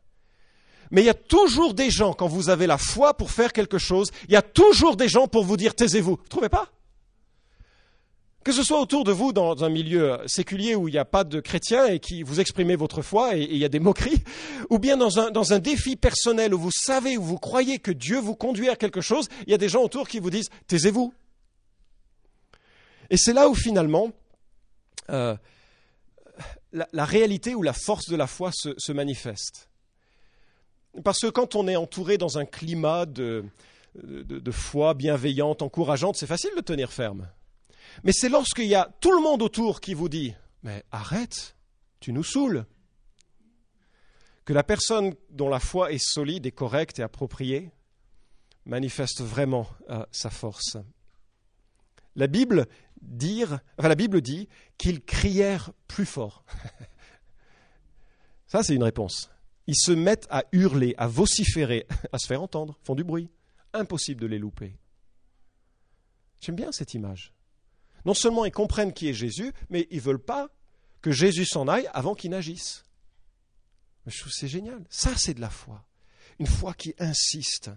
Mais 0.93 1.03
il 1.03 1.07
y 1.07 1.11
a 1.11 1.15
toujours 1.15 1.75
des 1.75 1.91
gens, 1.91 2.13
quand 2.13 2.29
vous 2.29 2.51
avez 2.51 2.69
la 2.69 2.79
foi 2.79 3.17
pour 3.17 3.33
faire 3.33 3.53
quelque 3.53 3.79
chose, 3.79 4.13
il 4.29 4.33
y 4.33 4.37
a 4.37 4.43
toujours 4.43 4.97
des 4.97 5.09
gens 5.09 5.27
pour 5.27 5.45
vous 5.45 5.57
dire 5.57 5.75
taisez-vous. 5.75 6.17
Vous 6.17 6.23
ne 6.23 6.29
trouvez 6.29 6.49
pas? 6.49 6.71
Que 8.45 8.53
ce 8.53 8.63
soit 8.63 8.79
autour 8.79 9.05
de 9.05 9.11
vous 9.11 9.33
dans 9.33 9.65
un 9.65 9.71
milieu 9.71 10.19
séculier 10.27 10.75
où 10.75 10.87
il 10.87 10.93
n'y 10.93 10.99
a 10.99 11.07
pas 11.07 11.25
de 11.25 11.41
chrétiens 11.41 11.87
et 11.87 11.99
qui 11.99 12.23
vous 12.23 12.41
exprimez 12.41 12.77
votre 12.77 13.01
foi 13.01 13.37
et, 13.37 13.43
il 13.43 13.57
y 13.57 13.65
a 13.65 13.71
des 13.71 13.81
moqueries, 13.81 14.23
ou 14.71 14.79
bien 14.79 14.99
dans 14.99 15.19
un, 15.19 15.59
défi 15.59 15.97
personnel 15.97 16.53
où 16.53 16.59
vous 16.59 16.71
savez, 16.71 17.17
où 17.17 17.23
vous 17.23 17.39
croyez 17.39 17.79
que 17.79 17.91
Dieu 17.91 18.19
vous 18.19 18.37
conduit 18.37 18.69
à 18.69 18.77
quelque 18.77 19.01
chose, 19.01 19.29
il 19.47 19.51
y 19.51 19.55
a 19.55 19.59
des 19.59 19.71
gens 19.71 19.83
autour 19.83 20.09
qui 20.09 20.21
vous 20.21 20.29
disent 20.29 20.51
taisez-vous. 20.67 21.15
Et 23.09 23.17
c'est 23.17 23.33
là 23.33 23.49
où 23.49 23.55
finalement 23.55 24.13
euh, 25.11 25.37
la, 26.73 27.05
réalité 27.05 27.55
ou 27.55 27.63
la 27.63 27.73
force 27.73 28.09
de 28.11 28.17
la 28.17 28.27
foi 28.27 28.51
se, 28.53 28.93
manifeste. 28.93 29.71
Parce 31.03 31.21
que 31.21 31.29
quand 31.29 31.55
on 31.55 31.67
est 31.67 31.77
entouré 31.77 32.19
dans 32.19 32.37
un 32.37 32.45
climat 32.45 33.07
de, 33.07 33.45
de 33.95 34.51
foi 34.51 34.93
bienveillante, 34.93 35.63
encourageante, 35.63 36.17
c'est 36.17 36.27
facile 36.27 36.51
de 36.57 36.61
tenir 36.61 36.93
ferme. 36.93 37.27
Mais 38.03 38.13
c'est 38.13 38.29
lorsqu'il 38.29 38.67
y 38.67 38.75
a 38.75 38.91
tout 39.01 39.13
le 39.13 39.23
monde 39.23 39.43
autour 39.43 39.81
qui 39.81 39.95
vous 39.95 40.09
dit 40.09 40.35
Mais 40.63 40.85
arrête, 40.91 41.57
tu 42.01 42.13
nous 42.13 42.25
saoules 42.25 42.67
que 44.45 44.53
la 44.53 44.63
personne 44.63 45.15
dont 45.31 45.49
la 45.49 45.61
foi 45.61 45.93
est 45.93 46.05
solide 46.05 46.47
et 46.47 46.53
correcte 46.53 46.99
et 46.99 47.03
appropriée 47.03 47.71
manifeste 48.67 49.23
vraiment 49.23 49.67
euh, 49.91 50.05
sa 50.11 50.31
force. 50.31 50.77
La 52.17 52.27
Bible, 52.27 52.67
dire, 53.01 53.61
la 53.79 53.95
Bible 53.95 54.21
dit 54.21 54.49
qu'ils 54.79 55.03
crièrent 55.03 55.73
plus 55.89 56.07
fort. 56.07 56.45
Ça, 58.47 58.63
c'est 58.63 58.75
une 58.75 58.85
réponse. 58.85 59.31
Ils 59.67 59.77
se 59.77 59.93
mettent 59.93 60.27
à 60.31 60.45
hurler, 60.53 60.95
à 60.99 61.09
vociférer, 61.09 61.87
à 62.13 62.19
se 62.19 62.27
faire 62.27 62.43
entendre, 62.43 62.79
font 62.83 62.95
du 62.95 63.05
bruit. 63.05 63.31
Impossible 63.73 64.21
de 64.21 64.27
les 64.27 64.39
louper. 64.39 64.77
J'aime 66.41 66.55
bien 66.55 66.71
cette 66.71 66.95
image 66.95 67.33
non 68.05 68.15
seulement 68.15 68.45
ils 68.45 68.53
comprennent 68.53 68.93
qui 68.93 69.09
est 69.09 69.15
Jésus, 69.15 69.53
mais 69.71 69.87
ils 69.91 69.97
ne 69.97 70.03
veulent 70.03 70.23
pas 70.23 70.49
que 71.01 71.11
Jésus 71.11 71.45
s'en 71.45 71.69
aille 71.69 71.89
avant 71.93 72.15
qu'il 72.15 72.31
n'agisse. 72.31 72.85
Je 74.07 74.21
trouve 74.21 74.33
c'est 74.33 74.49
génial. 74.49 74.85
Ça, 74.91 75.17
c'est 75.17 75.35
de 75.35 75.41
la 75.41 75.51
foi. 75.51 75.85
Une 76.39 76.47
foi 76.47 76.75
qui 76.75 76.95
insiste. 76.99 77.69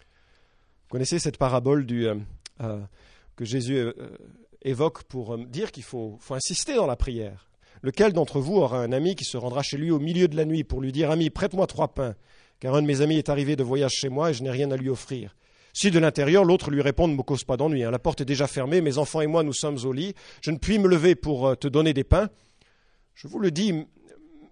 Vous 0.00 0.90
connaissez 0.90 1.18
cette 1.18 1.38
parabole 1.38 1.86
du, 1.86 2.06
que 2.58 3.44
Jésus 3.44 3.92
évoque 4.62 5.04
pour 5.04 5.38
dire 5.38 5.72
qu'il 5.72 5.82
faut, 5.82 6.18
faut 6.20 6.34
insister 6.34 6.74
dans 6.74 6.86
la 6.86 6.96
prière. 6.96 7.48
Lequel 7.82 8.12
d'entre 8.12 8.40
vous 8.40 8.56
aura 8.56 8.80
un 8.80 8.92
ami 8.92 9.14
qui 9.14 9.24
se 9.24 9.36
rendra 9.36 9.62
chez 9.62 9.76
lui 9.76 9.90
au 9.90 9.98
milieu 9.98 10.28
de 10.28 10.36
la 10.36 10.44
nuit 10.44 10.64
pour 10.64 10.80
lui 10.80 10.92
dire 10.92 11.10
Ami, 11.10 11.30
prête-moi 11.30 11.66
trois 11.66 11.88
pains, 11.88 12.14
car 12.60 12.74
un 12.74 12.82
de 12.82 12.86
mes 12.86 13.00
amis 13.00 13.18
est 13.18 13.28
arrivé 13.28 13.56
de 13.56 13.62
voyage 13.62 13.92
chez 13.92 14.08
moi 14.08 14.30
et 14.30 14.34
je 14.34 14.42
n'ai 14.42 14.50
rien 14.50 14.70
à 14.70 14.76
lui 14.76 14.88
offrir 14.88 15.36
si 15.76 15.90
de 15.90 15.98
l'intérieur, 15.98 16.42
l'autre 16.42 16.70
lui 16.70 16.80
répond 16.80 17.06
Ne 17.06 17.14
me 17.14 17.22
cause 17.22 17.44
pas 17.44 17.58
d'ennui, 17.58 17.84
hein. 17.84 17.90
la 17.90 17.98
porte 17.98 18.22
est 18.22 18.24
déjà 18.24 18.46
fermée, 18.46 18.80
mes 18.80 18.96
enfants 18.96 19.20
et 19.20 19.26
moi 19.26 19.42
nous 19.42 19.52
sommes 19.52 19.76
au 19.84 19.92
lit, 19.92 20.14
je 20.40 20.50
ne 20.50 20.56
puis 20.56 20.78
me 20.78 20.88
lever 20.88 21.14
pour 21.14 21.48
euh, 21.48 21.54
te 21.54 21.68
donner 21.68 21.92
des 21.92 22.02
pains. 22.02 22.30
Je 23.14 23.28
vous 23.28 23.38
le 23.38 23.50
dis, 23.50 23.84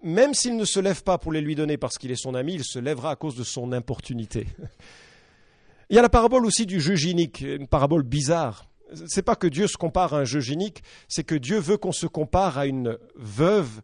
même 0.03 0.35
s'il 0.35 0.55
ne 0.55 0.65
se 0.65 0.79
lève 0.79 1.01
pas 1.01 1.17
pour 1.17 1.31
les 1.31 1.41
lui 1.41 1.55
donner 1.55 1.77
parce 1.77 1.97
qu'il 1.97 2.11
est 2.11 2.15
son 2.15 2.35
ami, 2.35 2.53
il 2.53 2.63
se 2.63 2.77
lèvera 2.77 3.09
à 3.09 3.15
cause 3.15 3.35
de 3.35 3.43
son 3.43 3.71
importunité. 3.71 4.45
Il 5.89 5.95
y 5.95 5.99
a 5.99 6.03
la 6.03 6.09
parabole 6.09 6.45
aussi 6.45 6.67
du 6.67 6.79
jeu 6.79 6.93
gynique, 6.93 7.41
une 7.41 7.67
parabole 7.67 8.03
bizarre. 8.03 8.69
C'est 9.07 9.23
pas 9.23 9.35
que 9.35 9.47
Dieu 9.47 9.65
se 9.65 9.77
compare 9.77 10.13
à 10.13 10.19
un 10.19 10.25
jeu 10.25 10.41
gynique, 10.41 10.83
c'est 11.07 11.23
que 11.23 11.33
Dieu 11.33 11.57
veut 11.57 11.77
qu'on 11.77 11.91
se 11.91 12.05
compare 12.05 12.59
à 12.59 12.67
une 12.67 12.99
veuve 13.15 13.81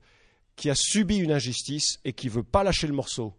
qui 0.55 0.69
a 0.69 0.75
subi 0.75 1.17
une 1.17 1.31
injustice 1.31 1.97
et 2.05 2.13
qui 2.13 2.29
veut 2.29 2.43
pas 2.43 2.63
lâcher 2.63 2.85
le 2.85 2.93
morceau. 2.93 3.33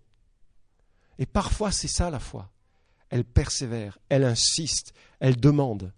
Et 1.21 1.27
parfois, 1.27 1.71
c'est 1.71 1.87
ça 1.87 2.11
la 2.11 2.19
foi 2.19 2.53
elle 3.13 3.25
persévère, 3.25 3.99
elle 4.09 4.25
insiste, 4.25 4.95
elle 5.21 5.37
demande. 5.37 5.93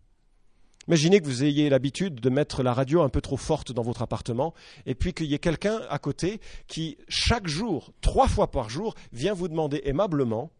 Imaginez 0.88 1.20
que 1.20 1.26
vous 1.26 1.44
ayez 1.44 1.70
l'habitude 1.70 2.16
de 2.16 2.28
mettre 2.28 2.64
la 2.64 2.74
radio 2.74 3.02
un 3.02 3.08
peu 3.08 3.20
trop 3.20 3.36
forte 3.36 3.70
dans 3.70 3.82
votre 3.82 4.02
appartement, 4.02 4.52
et 4.84 4.96
puis 4.96 5.14
qu'il 5.14 5.26
y 5.26 5.34
ait 5.34 5.38
quelqu'un 5.38 5.80
à 5.88 5.98
côté 6.00 6.40
qui, 6.66 6.98
chaque 7.08 7.46
jour, 7.46 7.92
trois 8.00 8.26
fois 8.26 8.50
par 8.50 8.68
jour, 8.68 8.96
vient 9.12 9.32
vous 9.32 9.46
demander 9.46 9.80
aimablement 9.84 10.50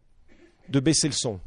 de 0.69 0.79
baisser 0.79 1.07
le 1.07 1.13
son. 1.13 1.41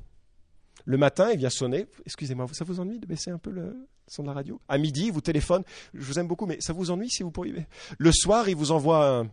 Le 0.85 0.99
matin, 0.99 1.31
il 1.33 1.39
vient 1.39 1.51
sonner. 1.51 1.87
Excusez-moi, 2.05 2.47
ça 2.53 2.65
vous 2.65 2.79
ennuie 2.79 2.99
de 2.99 3.07
baisser 3.07 3.31
un 3.31 3.39
peu 3.39 3.51
le 3.51 3.89
son 4.09 4.23
de 4.23 4.29
la 4.29 4.35
radio? 4.35 4.61
À 4.69 4.77
midi, 4.77 5.07
il 5.07 5.13
vous 5.13 5.23
téléphone. 5.23 5.65
Je 5.95 6.05
vous 6.05 6.19
aime 6.19 6.29
beaucoup, 6.29 6.47
mais 6.47 6.61
ça 6.61 6.75
vous 6.75 6.91
ennuie 6.91 7.11
si 7.11 7.23
vous 7.23 7.31
pourriez. 7.31 7.67
Le 7.97 8.13
soir, 8.13 8.49
il 8.51 8.57
vous 8.57 8.73
envoie 8.73 9.21
un, 9.21 9.31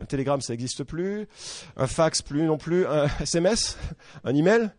un 0.00 0.04
télégramme, 0.04 0.40
ça 0.40 0.52
n'existe 0.52 0.84
plus. 0.84 1.26
Un 1.76 1.86
fax, 1.86 2.22
plus 2.22 2.42
non 2.42 2.58
plus. 2.58 2.86
Un 2.86 3.06
SMS, 3.20 3.76
un 4.24 4.34
email. 4.34 4.70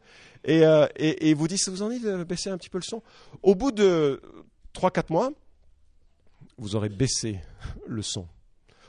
Et, 0.44 0.66
euh, 0.66 0.88
et, 0.96 1.30
et 1.30 1.34
vous 1.34 1.48
dites, 1.48 1.60
ça 1.60 1.72
vous 1.72 1.82
envie 1.82 2.00
de 2.00 2.24
baisser 2.24 2.50
un 2.50 2.58
petit 2.58 2.70
peu 2.70 2.78
le 2.78 2.84
son? 2.84 3.02
Au 3.44 3.56
bout 3.56 3.72
de 3.72 4.22
3-4 4.74 5.12
mois, 5.12 5.32
vous 6.58 6.76
aurez 6.76 6.90
baissé 6.90 7.40
le 7.88 8.02
son. 8.02 8.28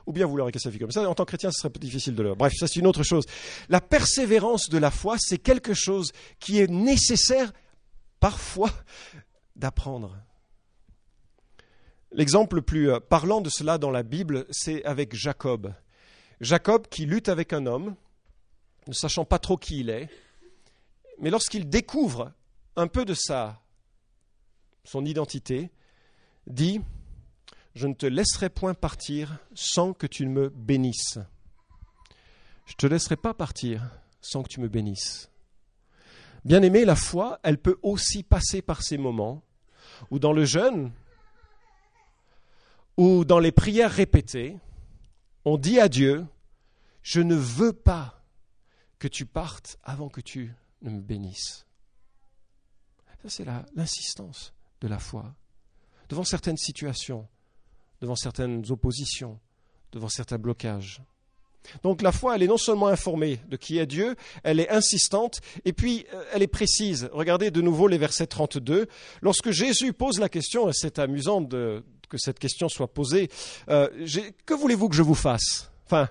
Ou 0.07 0.13
bien 0.13 0.27
vous 0.27 0.37
l'aurez 0.37 0.53
vie 0.53 0.79
comme 0.79 0.91
ça. 0.91 1.09
En 1.09 1.15
tant 1.15 1.25
que 1.25 1.31
chrétien, 1.31 1.51
ce 1.51 1.61
serait 1.61 1.73
difficile 1.79 2.15
de 2.15 2.23
le. 2.23 2.35
Bref, 2.35 2.55
ça 2.59 2.67
c'est 2.67 2.81
une 2.81 2.87
autre 2.87 3.03
chose. 3.03 3.27
La 3.69 3.83
persévérance 3.83 4.71
de 4.71 4.79
la 4.79 4.91
foi, 4.91 5.17
c'est 5.19 5.37
quelque 5.37 5.75
chose 5.75 6.13
qui 6.41 6.61
est 6.61 6.71
nécessaire 6.71 7.53
parfois 8.19 8.71
d'apprendre. 9.55 10.17
L'exemple 12.13 12.57
le 12.57 12.63
plus 12.63 12.91
euh, 12.91 13.01
parlant 13.01 13.43
de 13.43 13.51
cela 13.51 13.77
dans 13.77 13.91
la 13.91 14.03
Bible, 14.03 14.47
c'est 14.51 14.83
avec 14.85 15.15
Jacob. 15.15 15.75
Jacob 16.41 16.87
qui 16.89 17.07
lutte 17.07 17.29
avec 17.29 17.53
un 17.53 17.67
homme, 17.67 17.95
ne 18.87 18.93
sachant 18.93 19.25
pas 19.25 19.39
trop 19.39 19.57
qui 19.57 19.81
il 19.81 19.91
est, 19.91 20.09
mais 21.19 21.31
lorsqu'il 21.31 21.69
découvre 21.69 22.33
un 22.77 22.87
peu 22.87 23.05
de 23.05 23.15
sa 23.15 23.61
son 24.85 25.05
identité, 25.05 25.71
dit 26.47 26.81
Je 27.75 27.87
ne 27.87 27.95
te 27.95 28.07
laisserai 28.07 28.49
point 28.49 28.75
partir 28.75 29.39
sans 29.55 29.93
que 29.93 30.07
tu 30.07 30.27
me 30.27 30.49
bénisses. 30.49 31.19
Je 32.67 32.73
ne 32.73 32.77
te 32.77 32.87
laisserai 32.87 33.17
pas 33.17 33.35
partir 33.35 33.83
sans 34.21 34.43
que 34.43 34.49
tu 34.49 34.61
me 34.61 34.69
bénisses. 34.69 35.31
Bien 36.45 36.63
aimé, 36.63 36.85
la 36.85 36.97
foi, 36.97 37.41
elle 37.43 37.59
peut 37.59 37.79
aussi 37.83 38.23
passer 38.23 38.63
par 38.63 38.83
ces 38.83 38.97
moments 38.97 39.43
où 40.11 40.19
dans 40.19 40.33
le 40.33 40.45
jeûne, 40.45 40.93
ou 42.97 43.25
dans 43.25 43.39
les 43.39 43.53
prières 43.53 43.91
répétées, 43.91 44.57
on 45.49 45.57
dit 45.57 45.81
à 45.81 45.89
Dieu, 45.89 46.27
je 47.03 47.21
ne 47.21 47.35
veux 47.35 47.73
pas 47.73 48.23
que 48.99 49.09
tu 49.09 49.25
partes 49.25 49.79
avant 49.83 50.11
que 50.11 50.21
tu 50.21 50.53
ne 50.83 50.91
me 50.91 51.01
bénisses. 51.01 51.67
Ça, 53.23 53.31
c'est 53.31 53.47
l'insistance 53.75 54.53
de 54.83 54.89
la 54.89 54.99
foi. 54.99 55.35
Devant 56.11 56.25
certaines 56.25 56.59
situations, 56.59 57.27
devant 58.03 58.15
certaines 58.15 58.71
oppositions, 58.71 59.41
devant 59.91 60.11
certains 60.11 60.39
blocages. 60.39 61.01
Donc 61.83 62.03
la 62.03 62.13
foi, 62.13 62.37
elle 62.37 62.43
est 62.43 62.49
non 62.49 62.59
seulement 62.59 62.89
informée 62.89 63.41
de 63.49 63.57
qui 63.57 63.79
est 63.79 63.87
Dieu, 63.87 64.17
elle 64.43 64.61
est 64.61 64.71
insistante 64.71 65.41
et 65.65 65.73
puis 65.73 66.07
euh, 66.15 66.25
elle 66.33 66.43
est 66.43 66.47
précise. 66.47 67.09
Regardez 67.13 67.51
de 67.51 67.61
nouveau 67.61 67.89
les 67.89 67.99
versets 67.99 68.27
32. 68.27 68.87
Lorsque 69.23 69.51
Jésus 69.51 69.93
pose 69.93 70.19
la 70.19 70.29
question, 70.29 70.71
c'est 70.73 70.99
amusant 70.99 71.41
de, 71.41 71.85
que 72.09 72.19
cette 72.19 72.39
question 72.39 72.69
soit 72.69 72.93
posée. 72.93 73.31
Euh, 73.69 73.89
que 74.47 74.55
voulez-vous 74.55 74.89
que 74.89 74.97
je 74.97 75.03
vous 75.03 75.15
fasse? 75.15 75.71
Enfin, 75.87 76.09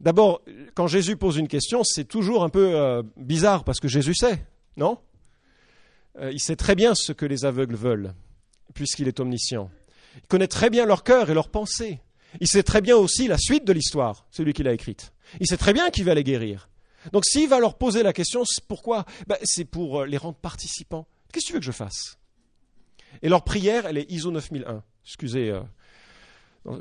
d'abord, 0.00 0.42
quand 0.74 0.86
Jésus 0.86 1.16
pose 1.16 1.36
une 1.36 1.48
question, 1.48 1.82
c'est 1.84 2.04
toujours 2.04 2.44
un 2.44 2.48
peu 2.48 2.74
euh, 2.74 3.02
bizarre 3.16 3.64
parce 3.64 3.80
que 3.80 3.88
Jésus 3.88 4.14
sait, 4.14 4.44
non? 4.76 4.98
Euh, 6.20 6.32
Il 6.32 6.40
sait 6.40 6.56
très 6.56 6.74
bien 6.74 6.94
ce 6.94 7.12
que 7.12 7.26
les 7.26 7.44
aveugles 7.44 7.76
veulent, 7.76 8.14
puisqu'il 8.74 9.08
est 9.08 9.20
omniscient. 9.20 9.70
Il 10.16 10.26
connaît 10.26 10.48
très 10.48 10.70
bien 10.70 10.86
leur 10.86 11.04
cœur 11.04 11.30
et 11.30 11.34
leurs 11.34 11.50
pensées. 11.50 12.00
Il 12.40 12.46
sait 12.48 12.62
très 12.62 12.80
bien 12.80 12.96
aussi 12.96 13.26
la 13.26 13.38
suite 13.38 13.64
de 13.64 13.72
l'histoire, 13.72 14.26
celui 14.30 14.52
qui 14.52 14.62
l'a 14.62 14.72
écrite. 14.72 15.12
Il 15.40 15.46
sait 15.46 15.56
très 15.56 15.72
bien 15.72 15.90
qu'il 15.90 16.04
va 16.04 16.14
les 16.14 16.24
guérir. 16.24 16.68
Donc 17.12 17.24
s'il 17.24 17.48
va 17.48 17.58
leur 17.58 17.78
poser 17.78 18.02
la 18.02 18.12
question, 18.12 18.42
pourquoi? 18.68 19.04
Ben, 19.26 19.36
C'est 19.42 19.64
pour 19.64 20.04
les 20.04 20.16
rendre 20.16 20.36
participants. 20.36 21.06
Qu'est-ce 21.32 21.46
que 21.46 21.48
tu 21.48 21.52
veux 21.54 21.60
que 21.60 21.64
je 21.66 21.72
fasse? 21.72 22.18
Et 23.22 23.28
leur 23.28 23.42
prière, 23.44 23.86
elle 23.86 23.98
est 23.98 24.10
ISO 24.10 24.30
9001. 24.30 24.82
Excusez, 25.04 25.50
euh, 25.50 25.62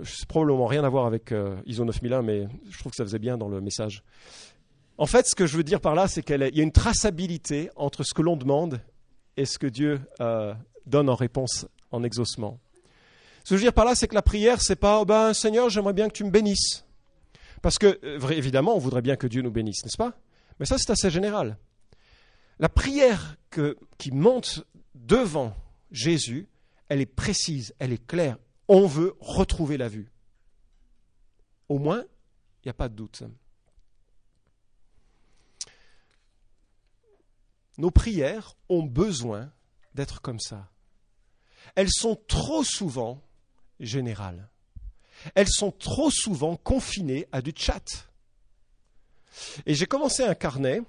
c'est 0.04 0.28
probablement 0.28 0.66
rien 0.66 0.84
à 0.84 0.90
voir 0.90 1.06
avec 1.06 1.32
euh, 1.32 1.62
ISO 1.66 1.86
9001, 1.86 2.22
mais 2.22 2.48
je 2.70 2.78
trouve 2.80 2.92
que 2.92 2.96
ça 2.96 3.04
faisait 3.04 3.20
bien 3.20 3.38
dans 3.38 3.48
le 3.48 3.62
message. 3.62 4.04
En 4.98 5.06
fait, 5.06 5.28
ce 5.28 5.36
que 5.36 5.48
je 5.48 5.56
veux 5.56 5.64
dire 5.64 5.80
par 5.80 5.96
là, 5.96 6.08
c'est 6.08 6.24
qu'il 6.24 6.42
y 6.42 6.60
a 6.60 6.64
une 6.64 6.72
traçabilité 6.72 7.70
entre 7.76 8.04
ce 8.04 8.14
que 8.14 8.22
l'on 8.22 8.36
demande 8.36 8.82
et 9.38 9.46
ce 9.46 9.58
que 9.58 9.68
Dieu 9.68 10.02
euh, 10.20 10.54
donne 10.86 11.10
en 11.10 11.16
réponse, 11.16 11.68
en 11.92 12.04
exaucement. 12.04 12.60
Ce 13.46 13.52
que 13.52 13.56
je 13.56 13.62
veux 13.62 13.66
dire 13.66 13.74
par 13.74 13.86
là, 13.86 13.96
c'est 13.96 14.08
que 14.08 14.16
la 14.16 14.22
prière, 14.22 14.62
c'est 14.62 14.76
pas, 14.76 15.00
oh 15.00 15.06
ben 15.06 15.34
Seigneur, 15.34 15.70
j'aimerais 15.70 15.94
bien 15.94 16.10
que 16.10 16.14
tu 16.14 16.26
me 16.26 16.30
bénisses. 16.30 16.86
Parce 17.62 17.78
que, 17.78 18.00
évidemment, 18.32 18.76
on 18.76 18.80
voudrait 18.80 19.02
bien 19.02 19.16
que 19.16 19.28
Dieu 19.28 19.42
nous 19.42 19.52
bénisse, 19.52 19.84
n'est-ce 19.84 19.98
pas? 19.98 20.14
Mais 20.60 20.66
ça, 20.66 20.78
c'est 20.78 20.92
assez 20.92 21.10
général. 21.10 21.58
La 22.60 22.70
prière 22.70 23.38
qui 23.98 24.12
monte 24.12 24.66
devant 24.94 25.56
Jésus, 25.92 26.48
elle 26.90 27.02
est 27.02 27.06
précise, 27.06 27.74
elle 27.80 27.94
est 27.94 28.06
claire. 28.06 28.38
On 28.68 28.86
veut 28.88 29.16
retrouver 29.20 29.78
la 29.78 29.88
vue. 29.88 30.12
Au 31.70 31.78
moins, 31.78 32.02
il 32.02 32.68
n'y 32.68 32.72
a 32.72 32.74
pas 32.74 32.90
de 32.90 32.96
doute. 32.96 33.24
Nos 37.78 37.92
prières 37.92 38.58
ont 38.68 38.84
besoin 38.84 39.54
d'être 39.94 40.22
comme 40.22 40.40
ça. 40.40 40.70
Elles 41.76 41.92
sont 41.92 42.16
trop 42.28 42.64
souvent 42.64 43.24
générales. 43.80 44.50
Elles 45.36 45.48
sont 45.50 45.72
trop 45.72 46.10
souvent 46.12 46.58
confinées 46.58 47.28
à 47.32 47.42
du 47.42 47.54
chat. 47.56 48.10
Et 49.66 49.76
j'ai 49.76 49.86
commencé 49.86 50.24
un 50.24 50.36
carnet, 50.36 50.82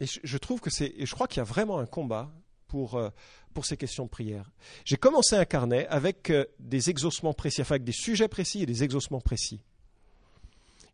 et 0.00 0.06
je 0.06 0.38
trouve 0.38 0.60
que 0.60 0.70
c'est, 0.70 0.92
et 0.96 1.06
je 1.06 1.14
crois 1.14 1.28
qu'il 1.28 1.38
y 1.38 1.40
a 1.40 1.44
vraiment 1.44 1.78
un 1.78 1.86
combat 1.86 2.30
pour, 2.68 2.94
euh, 2.94 3.08
pour 3.54 3.66
ces 3.66 3.76
questions 3.76 4.04
de 4.04 4.10
prière. 4.10 4.50
J'ai 4.84 4.96
commencé 4.96 5.34
un 5.34 5.44
carnet 5.44 5.86
avec 5.88 6.30
euh, 6.30 6.44
des 6.60 6.90
exaucements 6.90 7.34
précis, 7.34 7.62
avec 7.62 7.82
des 7.82 7.92
sujets 7.92 8.28
précis 8.28 8.62
et 8.62 8.66
des 8.66 8.84
exaucements 8.84 9.20
précis. 9.20 9.64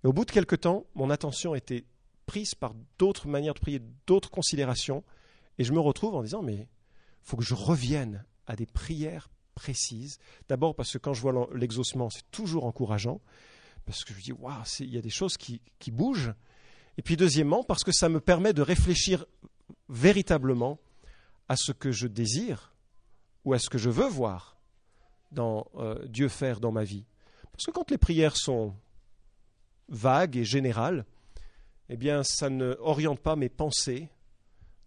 Et 0.03 0.07
au 0.07 0.13
bout 0.13 0.25
de 0.25 0.31
quelque 0.31 0.57
temps, 0.57 0.87
mon 0.95 1.11
attention 1.11 1.55
était 1.55 1.85
prise 2.27 2.55
par 2.55 2.75
d'autres 2.99 3.29
manières 3.29 3.55
de 3.55 3.61
prier, 3.61 3.83
d'autres 4.07 4.31
considérations, 4.31 5.05
et 5.59 5.65
je 5.65 5.73
me 5.73 5.81
retrouve 5.81 6.15
en 6.15 6.23
disant, 6.23 6.43
mais 6.43 6.55
il 6.55 6.67
faut 7.23 7.37
que 7.37 7.45
je 7.45 7.55
revienne 7.55 8.25
à 8.47 8.57
des 8.57 8.67
prières 8.67 9.29
précises. 9.55 10.19
D'abord 10.49 10.75
parce 10.75 10.93
que 10.93 10.99
quand 10.99 11.13
je 11.13 11.21
vois 11.21 11.49
l'exaucement, 11.55 12.11
c'est 12.11 12.29
toujours 12.31 12.65
encourageant, 12.65 13.21
parce 13.85 14.05
que 14.05 14.13
je 14.15 14.19
me 14.19 14.23
dis, 14.23 14.33
waouh, 14.33 14.63
il 14.81 14.95
y 14.95 14.99
a 14.99 15.03
des 15.03 15.11
choses 15.11 15.37
qui 15.37 15.61
bougent. 15.91 16.33
Et 16.97 17.03
puis 17.03 17.17
deuxièmement, 17.17 17.63
parce 17.63 17.85
que 17.85 17.93
ça 17.93 18.09
me 18.09 18.21
permet 18.21 18.53
de 18.53 18.63
réfléchir 18.63 19.27
véritablement 19.89 20.79
à 21.49 21.57
ce 21.57 21.73
que 21.73 21.93
je 21.93 22.07
désire 22.07 22.75
ou 23.45 23.53
à 23.53 23.59
ce 23.59 23.69
que 23.69 23.79
je 23.79 23.91
veux 23.91 24.09
voir 24.09 24.57
dans 25.33 25.67
euh, 25.77 26.07
Dieu 26.07 26.29
faire 26.29 26.61
dans 26.61 26.73
ma 26.73 26.85
vie. 26.85 27.05
Parce 27.53 27.65
que 27.67 27.71
quand 27.71 27.91
les 27.91 27.99
prières 27.99 28.37
sont 28.37 28.75
vagues 29.89 30.37
et 30.37 30.45
générales, 30.45 31.05
eh 31.89 31.97
bien, 31.97 32.23
ça 32.23 32.49
ne 32.49 32.77
oriente 32.81 33.21
pas 33.21 33.37
mes 33.37 33.49
pensées 33.49 34.09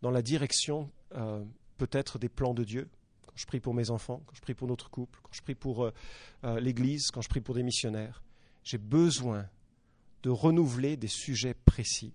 dans 0.02 0.12
la 0.12 0.22
direction 0.22 0.90
euh, 1.16 1.44
peut-être 1.78 2.18
des 2.18 2.30
plans 2.30 2.54
de 2.54 2.64
Dieu. 2.64 2.90
Quand 3.28 3.36
je 3.36 3.46
prie 3.46 3.60
pour 3.60 3.74
mes 3.74 3.92
enfants, 3.92 4.24
quand 4.26 4.36
je 4.36 4.42
prie 4.42 4.56
pour 4.56 4.68
notre 4.68 4.90
couple, 4.90 5.20
quand 5.22 5.34
je 5.34 5.42
prie 5.42 5.56
pour 5.56 5.84
euh, 5.84 6.60
l'Église, 6.60 7.12
quand 7.12 7.22
je 7.22 7.30
prie 7.30 7.42
pour 7.42 7.56
des 7.56 7.64
missionnaires, 7.64 8.24
j'ai 8.64 8.80
besoin 8.80 9.48
de 10.24 10.30
renouveler 10.30 10.98
des 10.98 11.08
sujets 11.08 11.54
précis. 11.54 12.14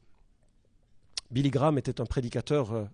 Billy 1.31 1.51
Graham 1.51 1.79
était 1.79 2.01
un 2.01 2.05
prédicateur 2.05 2.89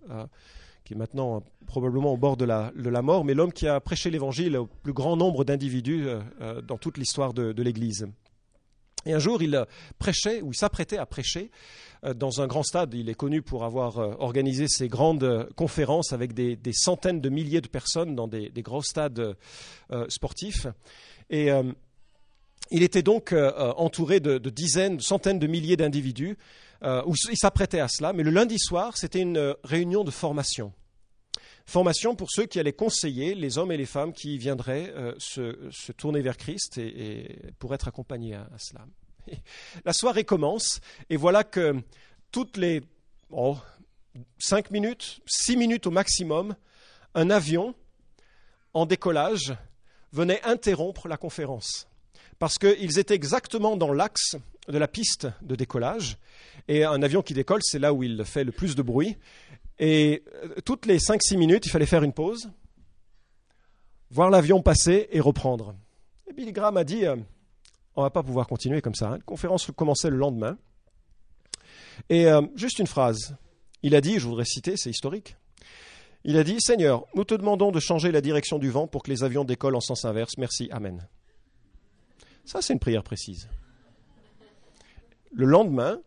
qui 0.89 0.95
est 0.95 0.97
maintenant 0.97 1.43
probablement 1.67 2.15
au 2.15 2.17
bord 2.17 2.39
de 2.39 2.47
la, 2.47 3.03
mort, 3.03 3.23
mais 3.23 3.35
l'homme 3.35 3.53
qui 3.53 3.69
a 3.69 3.79
prêché 3.79 4.09
l'Évangile 4.09 4.57
au 4.57 4.65
plus 4.65 4.95
grand 4.95 5.19
nombre 5.19 5.45
d'individus 5.45 6.07
euh, 6.09 6.63
dans 6.63 6.79
toute 6.79 6.97
l'histoire 6.97 7.35
de, 7.35 7.63
l'Église. 7.63 8.09
Et 9.05 9.13
un 9.13 9.19
jour, 9.19 9.43
il 9.43 9.67
prêchait, 9.99 10.41
ou 10.41 10.53
il 10.53 10.57
s'apprêtait 10.57 10.97
à 10.97 11.05
prêcher 11.05 11.51
dans 12.17 12.41
un 12.41 12.47
grand 12.47 12.63
stade. 12.63 12.95
Il 12.95 13.11
est 13.11 13.15
connu 13.15 13.43
pour 13.43 13.65
avoir 13.65 13.99
organisé 14.19 14.67
ces 14.67 14.89
grandes 14.89 15.51
conférences 15.57 16.15
avec 16.15 16.33
des, 16.33 16.73
centaines 16.73 17.21
de 17.21 17.29
milliers 17.29 17.61
de 17.61 17.69
personnes 17.69 18.17
dans 18.17 18.27
des, 18.27 18.49
des 18.49 18.63
gros 18.63 18.83
stades 18.83 19.37
sportifs. 20.09 20.67
Et 21.29 21.51
il 22.71 22.83
était 22.83 23.03
donc 23.03 23.35
entouré 23.77 24.21
de, 24.21 24.39
de 24.39 24.51
dizaines, 24.51 24.97
de 24.97 25.03
centaines 25.03 25.39
de 25.39 25.47
milliers 25.47 25.77
d'individus 25.77 26.39
euh, 26.83 27.03
où 27.07 27.15
il 27.31 27.37
s'apprêtait 27.37 27.81
à 27.81 27.89
cela, 27.89 28.13
mais 28.13 28.23
le 28.23 28.31
lundi 28.31 28.59
soir, 28.59 28.97
c'était 28.97 29.21
une 29.21 29.37
euh, 29.37 29.55
réunion 29.65 30.05
de 30.05 30.11
formation. 30.11 30.73
Formation 31.67 32.15
pour 32.15 32.31
ceux 32.31 32.47
qui 32.47 32.61
allaient 32.61 32.73
conseiller 32.73 33.35
les 33.35 33.59
hommes 33.59 33.73
et 33.73 33.77
les 33.77 33.85
femmes 33.85 34.13
qui 34.13 34.39
viendraient 34.39 34.93
euh, 34.97 35.15
se, 35.19 35.93
tourner 35.93 36.23
vers 36.23 36.37
Christ 36.37 36.79
et, 36.79 37.41
pour 37.59 37.75
être 37.75 37.89
accompagnés 37.89 38.35
à, 38.35 38.49
cela. 38.59 38.87
la 39.85 39.93
soirée 39.93 40.25
commence 40.25 40.81
et 41.11 41.17
voilà 41.17 41.45
que 41.45 41.75
toutes 42.31 42.57
les 42.57 42.81
oh, 43.31 43.59
cinq 44.39 44.71
minutes, 44.71 45.21
six 45.27 45.57
minutes 45.57 45.87
au 45.87 45.91
maximum, 45.91 46.55
un 47.15 47.29
avion 47.29 47.75
en 48.73 48.87
décollage 48.87 49.55
venait 50.13 50.41
interrompre 50.45 51.09
la 51.09 51.17
conférence 51.17 51.89
parce 52.39 52.57
qu'ils 52.57 52.99
étaient 52.99 53.15
exactement 53.15 53.77
dans 53.77 53.93
l'axe 53.93 54.37
de 54.69 54.79
la 54.79 54.89
piste 54.89 55.29
de 55.43 55.55
décollage. 55.55 56.19
Et 56.69 56.85
un 56.85 57.03
avion 57.03 57.23
qui 57.23 57.35
décolle, 57.35 57.61
c'est 57.63 57.79
là 57.79 57.93
où 57.93 58.03
il 58.03 58.25
fait 58.25 58.45
le 58.45 58.53
plus 58.53 58.75
de 58.75 58.83
bruit. 58.83 59.17
Et 59.79 60.23
euh, 60.45 60.61
toutes 60.65 60.87
les 60.87 60.99
5-6 60.99 61.37
minutes, 61.37 61.67
il 61.67 61.71
fallait 61.71 61.87
faire 61.87 62.03
une 62.03 62.13
pause, 62.13 62.51
voir 64.11 64.31
l'avion 64.31 64.61
passer 64.63 65.09
et 65.13 65.21
reprendre. 65.21 65.75
Et 66.29 66.33
Billy 66.33 66.53
Graham 66.53 66.77
a 66.77 66.85
dit, 66.85 67.07
euh, 67.07 67.17
on 67.97 68.03
va 68.03 68.11
pas 68.11 68.23
pouvoir 68.23 68.47
continuer 68.47 68.81
comme 68.81 68.95
ça. 68.95 69.09
Hein. 69.09 69.17
La 69.17 69.23
conférence 69.23 69.71
commençait 69.75 70.11
le 70.11 70.17
lendemain. 70.17 70.59
Et 72.09 72.27
euh, 72.27 72.43
juste 72.55 72.79
une 72.79 72.87
phrase. 72.87 73.37
Il 73.83 73.95
a 73.95 74.01
dit, 74.01 74.19
je 74.19 74.27
voudrais 74.27 74.45
citer, 74.45 74.77
c'est 74.77 74.91
historique. 74.91 75.37
Il 76.25 76.37
a 76.37 76.45
dit, 76.45 76.61
Seigneur, 76.61 77.07
nous 77.15 77.25
te 77.25 77.35
demandons 77.35 77.71
de 77.71 77.81
changer 77.81 78.11
la 78.11 78.21
direction 78.21 78.59
du 78.59 78.71
vent 78.71 78.89
pour 78.89 79.03
que 79.05 79.11
les 79.11 79.23
avions 79.23 79.45
décollent 79.45 79.77
en 79.77 79.81
sens 79.81 80.05
inverse. 80.05 80.37
Merci, 80.37 80.69
Amen. 80.73 81.07
Ça, 82.45 82.61
c'est 82.61 82.73
une 82.73 82.81
prière 82.81 83.05
précise. 83.05 83.49
Le 85.39 85.47
lendemain, 85.47 86.01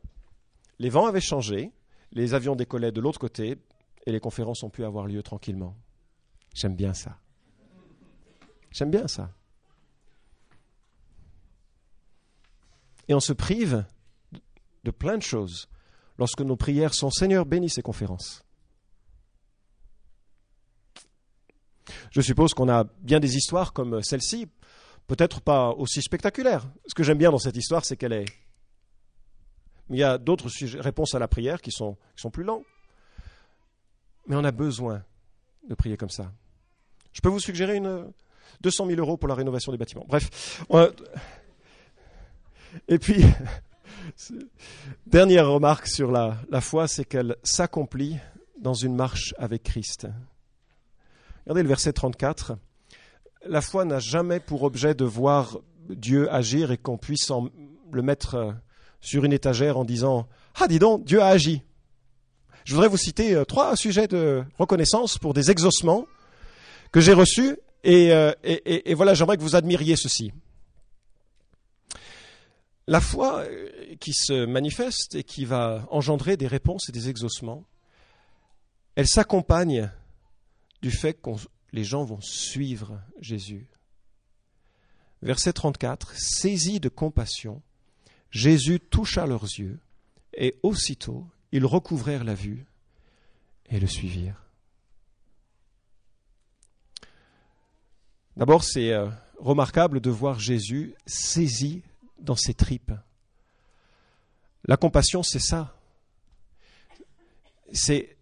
les 0.77 0.89
vents 0.89 1.05
avaient 1.05 1.21
changé, 1.21 1.71
les 2.11 2.33
avions 2.33 2.53
décollaient 2.53 2.91
de 2.91 2.99
l'autre 2.99 3.17
côté 3.17 3.57
et 4.05 4.11
les 4.11 4.19
conférences 4.19 4.61
ont 4.61 4.69
pu 4.69 4.83
avoir 4.83 5.07
lieu 5.07 5.23
tranquillement. 5.23 5.73
J'aime 6.53 6.75
bien 6.75 6.93
ça. 6.93 7.17
J'aime 8.71 8.91
bien 8.91 9.07
ça. 9.07 9.31
Et 13.07 13.13
on 13.13 13.21
se 13.21 13.31
prive 13.31 13.85
de 14.83 14.91
plein 14.91 15.17
de 15.17 15.23
choses 15.23 15.69
lorsque 16.17 16.41
nos 16.41 16.57
prières 16.57 16.93
sont 16.93 17.09
Seigneur, 17.09 17.45
bénis 17.45 17.69
ces 17.69 17.81
conférences. 17.81 18.43
Je 22.11 22.19
suppose 22.19 22.53
qu'on 22.53 22.67
a 22.67 22.83
bien 22.99 23.21
des 23.21 23.37
histoires 23.37 23.71
comme 23.71 24.03
celle-ci, 24.03 24.49
peut-être 25.07 25.39
pas 25.39 25.69
aussi 25.69 26.01
spectaculaires. 26.01 26.69
Ce 26.85 26.93
que 26.93 27.03
j'aime 27.03 27.17
bien 27.17 27.31
dans 27.31 27.39
cette 27.39 27.55
histoire, 27.55 27.85
c'est 27.85 27.95
qu'elle 27.95 28.11
est 28.11 28.25
il 29.95 29.99
y 29.99 30.03
a 30.03 30.17
d'autres 30.17 30.47
réponses 30.79 31.15
à 31.15 31.19
la 31.19 31.27
prière 31.27 31.61
qui 31.61 31.71
sont, 31.71 31.97
qui 32.15 32.21
sont 32.21 32.31
plus 32.31 32.43
lents. 32.43 32.63
Mais 34.27 34.35
on 34.35 34.43
a 34.43 34.51
besoin 34.51 35.03
de 35.67 35.75
prier 35.75 35.97
comme 35.97 36.09
ça. 36.09 36.31
Je 37.13 37.21
peux 37.21 37.29
vous 37.29 37.39
suggérer 37.39 37.75
une 37.75 38.11
200 38.61 38.87
000 38.87 38.99
euros 38.99 39.17
pour 39.17 39.27
la 39.27 39.35
rénovation 39.35 39.71
des 39.71 39.77
bâtiments. 39.77 40.05
Bref. 40.07 40.63
Et 42.87 42.99
puis, 42.99 43.23
dernière 45.07 45.49
remarque 45.49 45.87
sur 45.87 46.11
la, 46.11 46.37
la 46.49 46.61
foi, 46.61 46.87
c'est 46.87 47.05
qu'elle 47.05 47.35
s'accomplit 47.43 48.17
dans 48.59 48.73
une 48.73 48.95
marche 48.95 49.33
avec 49.37 49.63
Christ. 49.63 50.07
Regardez 51.45 51.63
le 51.63 51.69
verset 51.69 51.93
34. 51.93 52.57
La 53.45 53.61
foi 53.61 53.85
n'a 53.85 53.99
jamais 53.99 54.39
pour 54.39 54.63
objet 54.63 54.93
de 54.93 55.03
voir 55.03 55.57
Dieu 55.89 56.31
agir 56.31 56.71
et 56.71 56.77
qu'on 56.77 56.97
puisse 56.97 57.31
le 57.91 58.01
mettre 58.01 58.55
sur 59.01 59.25
une 59.25 59.33
étagère 59.33 59.77
en 59.77 59.85
disant 59.85 60.27
Ah, 60.55 60.67
dis 60.67 60.79
donc, 60.79 61.03
Dieu 61.03 61.21
a 61.21 61.27
agi. 61.27 61.61
Je 62.63 62.73
voudrais 62.73 62.87
vous 62.87 62.97
citer 62.97 63.33
euh, 63.33 63.43
trois 63.43 63.75
sujets 63.75 64.07
de 64.07 64.43
reconnaissance 64.57 65.17
pour 65.17 65.33
des 65.33 65.51
exaucements 65.51 66.05
que 66.91 67.01
j'ai 67.01 67.13
reçus 67.13 67.57
euh, 67.85 68.33
et, 68.43 68.91
et, 68.91 68.93
voilà, 68.93 69.13
j'aimerais 69.13 69.37
que 69.37 69.41
vous 69.41 69.55
admiriez 69.55 69.95
ceci. 69.95 70.31
La 72.87 73.01
foi 73.01 73.39
euh, 73.39 73.95
qui 73.99 74.13
se 74.13 74.45
manifeste 74.45 75.15
et 75.15 75.23
qui 75.23 75.45
va 75.45 75.87
engendrer 75.89 76.37
des 76.37 76.47
réponses 76.47 76.89
et 76.89 76.91
des 76.91 77.09
exaucements, 77.09 77.63
elle 78.95 79.07
s'accompagne 79.07 79.89
du 80.81 80.91
fait 80.91 81.13
que 81.13 81.31
les 81.71 81.83
gens 81.83 82.03
vont 82.03 82.21
suivre 82.21 82.99
Jésus. 83.19 83.67
Verset 85.21 85.53
34, 85.53 86.13
saisi 86.15 86.79
de 86.79 86.89
compassion, 86.89 87.61
Jésus 88.31 88.79
toucha 88.79 89.25
leurs 89.25 89.43
yeux, 89.43 89.79
et 90.33 90.57
aussitôt 90.63 91.25
ils 91.51 91.65
recouvrèrent 91.65 92.23
la 92.23 92.33
vue 92.33 92.65
et 93.69 93.79
le 93.79 93.87
suivirent. 93.87 94.41
D'abord, 98.37 98.63
c'est 98.63 98.91
euh, 98.93 99.09
remarquable 99.39 99.99
de 99.99 100.09
voir 100.09 100.39
Jésus 100.39 100.95
saisi 101.05 101.83
dans 102.19 102.35
ses 102.35 102.53
tripes. 102.53 102.93
La 104.65 104.77
compassion, 104.77 105.21
c'est 105.23 105.39
ça. 105.39 105.75
C'est 107.73 108.17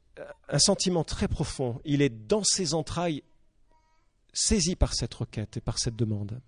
un 0.48 0.60
sentiment 0.60 1.04
très 1.04 1.28
profond. 1.28 1.80
Il 1.86 2.02
est 2.02 2.10
dans 2.10 2.44
ses 2.44 2.74
entrailles 2.74 3.24
saisi 4.34 4.76
par 4.76 4.94
cette 4.94 5.14
requête 5.14 5.58
et 5.58 5.62
par 5.62 5.80
cette 5.80 5.96
demande. 5.96 6.42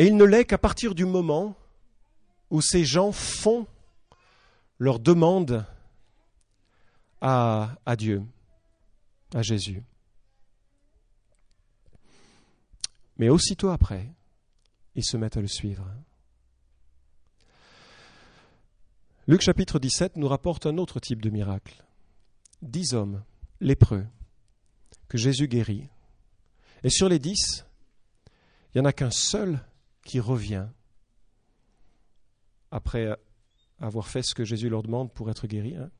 Et 0.00 0.06
il 0.06 0.16
ne 0.16 0.24
l'est 0.24 0.46
qu'à 0.46 0.56
partir 0.56 0.94
du 0.94 1.04
moment 1.04 1.54
où 2.48 2.62
ces 2.62 2.86
gens 2.86 3.12
font 3.12 3.66
leur 4.78 4.98
demande 4.98 5.66
à, 7.20 7.76
Dieu, 7.98 8.22
à 9.34 9.42
Jésus. 9.42 9.82
Mais 13.18 13.28
aussitôt 13.28 13.68
après, 13.68 14.10
ils 14.94 15.04
se 15.04 15.18
mettent 15.18 15.36
à 15.36 15.42
le 15.42 15.48
suivre. 15.48 15.86
Luc 19.26 19.42
chapitre 19.42 19.78
17 19.78 20.16
nous 20.16 20.28
rapporte 20.28 20.64
un 20.64 20.78
autre 20.78 20.98
type 20.98 21.20
de 21.20 21.28
miracle. 21.28 21.84
Dix 22.62 22.94
hommes 22.94 23.22
lépreux 23.60 24.06
que 25.08 25.18
Jésus 25.18 25.46
guérit. 25.46 25.90
Et 26.84 26.88
sur 26.88 27.10
les 27.10 27.18
dix, 27.18 27.66
il 28.74 28.80
n'y 28.80 28.80
en 28.80 28.88
a 28.88 28.94
qu'un 28.94 29.10
seul 29.10 29.60
qui 30.04 30.20
revient 30.20 30.66
après 32.70 33.16
avoir 33.80 34.08
fait 34.08 34.22
ce 34.22 34.34
que 34.34 34.44
Jésus 34.44 34.68
leur 34.68 34.82
demande 34.82 35.12
pour 35.12 35.30
être 35.30 35.46
guéri. 35.46 35.76
Hein. 35.76 35.90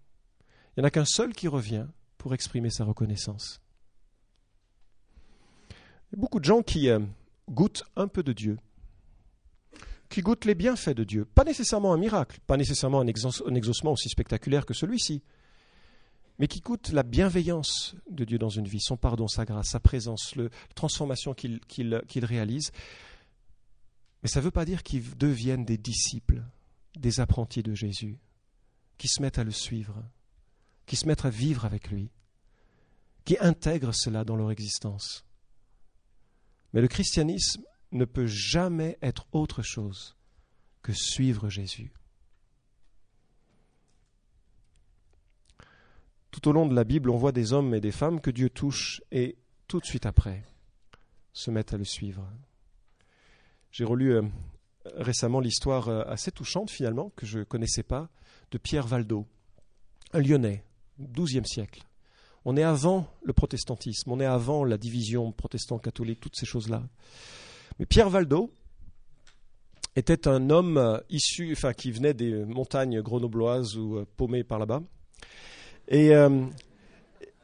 Il 0.77 0.81
n'y 0.81 0.85
en 0.85 0.87
a 0.87 0.91
qu'un 0.91 1.05
seul 1.05 1.33
qui 1.33 1.49
revient 1.49 1.87
pour 2.19 2.35
exprimer 2.35 2.71
sa 2.71 2.85
reconnaissance. 2.85 3.61
Beaucoup 6.17 6.41
de 6.41 6.45
gens 6.45 6.63
qui 6.63 6.89
euh, 6.89 7.01
goûtent 7.49 7.85
un 7.97 8.09
peu 8.09 8.23
de 8.23 8.33
Dieu, 8.33 8.59
qui 10.09 10.21
goûtent 10.23 10.45
les 10.45 10.55
bienfaits 10.55 10.91
de 10.95 11.05
Dieu. 11.05 11.25
Pas 11.25 11.45
nécessairement 11.45 11.93
un 11.93 11.99
miracle, 11.99 12.39
pas 12.47 12.57
nécessairement 12.57 13.01
un, 13.01 13.07
exaucement 13.07 13.93
aussi 13.93 14.09
spectaculaire 14.09 14.67
que 14.67 14.75
celui-ci, 14.75 15.23
mais 16.39 16.49
qui 16.49 16.61
goûtent 16.61 16.91
la 16.91 17.03
bienveillance 17.03 17.95
de 18.11 18.25
Dieu 18.25 18.39
dans 18.39 18.49
une 18.49 18.67
vie, 18.67 18.81
son 18.81 18.97
pardon, 18.97 19.29
sa 19.29 19.45
grâce, 19.45 19.69
sa 19.69 19.81
présence, 19.81 20.35
la 20.37 20.49
transformation 20.75 21.33
qu'il 21.35 22.25
réalise. 22.25 22.73
Mais 24.23 24.29
ça 24.29 24.41
ne 24.41 24.45
veut 24.45 24.51
pas 24.51 24.65
dire 24.65 24.83
qu'ils 24.83 25.17
deviennent 25.17 25.65
des 25.65 25.79
disciples, 25.79 26.43
des 26.97 27.21
apprentis 27.21 27.63
de 27.63 27.75
Jésus, 27.75 28.19
qui 28.99 29.09
se 29.09 29.23
mettent 29.23 29.39
à 29.39 29.45
le 29.45 29.51
suivre, 29.51 30.05
qui 30.87 30.97
se 30.97 31.07
mettent 31.07 31.25
à 31.25 31.31
vivre 31.31 31.65
avec 31.65 31.91
lui, 31.91 32.11
qui 33.25 33.39
intègrent 33.39 33.95
cela 33.95 34.25
dans 34.25 34.37
leur 34.37 34.51
existence. 34.51 35.25
Mais 36.73 36.81
le 36.81 36.89
christianisme 36.89 37.63
ne 37.93 38.05
peut 38.05 38.27
jamais 38.27 38.99
être 39.03 39.27
autre 39.33 39.63
chose 39.63 40.17
que 40.83 40.93
suivre 40.93 41.49
Jésus. 41.49 41.93
Tout 46.31 46.49
au 46.49 46.53
long 46.53 46.67
de 46.67 46.75
la 46.75 46.85
Bible, 46.85 47.11
on 47.11 47.17
voit 47.17 47.33
des 47.33 47.53
hommes 47.53 47.75
et 47.75 47.81
des 47.81 47.91
femmes 47.91 48.21
que 48.21 48.31
Dieu 48.31 48.51
touche 48.51 49.03
et 49.11 49.37
tout 49.67 49.81
de 49.81 49.85
suite 49.85 50.07
après 50.07 50.45
se 51.33 51.51
mettent 51.51 51.73
à 51.73 51.79
le 51.79 51.85
suivre. 51.85 52.29
J'ai 53.71 53.85
relu 53.85 54.15
euh, 54.15 54.23
récemment 54.97 55.41
l'histoire 55.41 55.89
assez 56.09 56.31
touchante 56.31 56.71
finalement, 56.71 57.13
que 57.17 57.27
je 57.27 57.41
ne 57.41 57.45
connaissais 57.45 57.83
pas, 57.83 58.09
de 58.51 58.59
Pierre 58.59 58.87
Valdo, 58.87 59.27
un 60.13 60.21
Lyonnais, 60.21 60.65
XIIe 61.01 61.47
siècle. 61.47 61.83
On 62.45 62.57
est 62.57 62.63
avant 62.63 63.07
le 63.23 63.33
protestantisme, 63.33 64.11
on 64.11 64.21
est 64.21 64.27
avant 64.27 64.65
la 64.65 64.79
division 64.79 65.31
protestant-catholique, 65.33 66.21
toutes 66.21 66.37
ces 66.37 66.47
choses-là. 66.47 66.83
Mais 67.79 67.87
Pierre 67.87 68.09
Valdo 68.09 68.51
était 69.97 70.29
un 70.29 70.51
homme 70.51 70.79
euh, 70.79 70.99
issu, 71.11 71.53
enfin, 71.53 71.73
qui 71.73 71.91
venait 71.91 72.15
des 72.15 72.45
montagnes 72.45 73.03
grenobloises 73.03 73.77
ou 73.77 73.97
euh, 73.97 74.07
paumées 74.17 74.45
par 74.45 74.59
là-bas. 74.59 74.83
Et, 75.89 76.15
euh, 76.15 76.47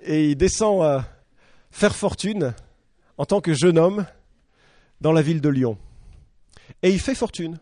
et 0.03 0.31
il 0.31 0.37
descend 0.37 0.83
à 0.83 1.09
faire 1.71 1.95
fortune 1.95 2.55
en 3.19 3.27
tant 3.27 3.41
que 3.41 3.53
jeune 3.53 3.79
homme 3.79 4.07
dans 5.01 5.13
la 5.13 5.23
ville 5.23 5.41
de 5.41 5.49
Lyon. 5.49 5.77
Et 6.83 6.91
il 6.91 7.01
fait 7.01 7.15
fortune. 7.15 7.59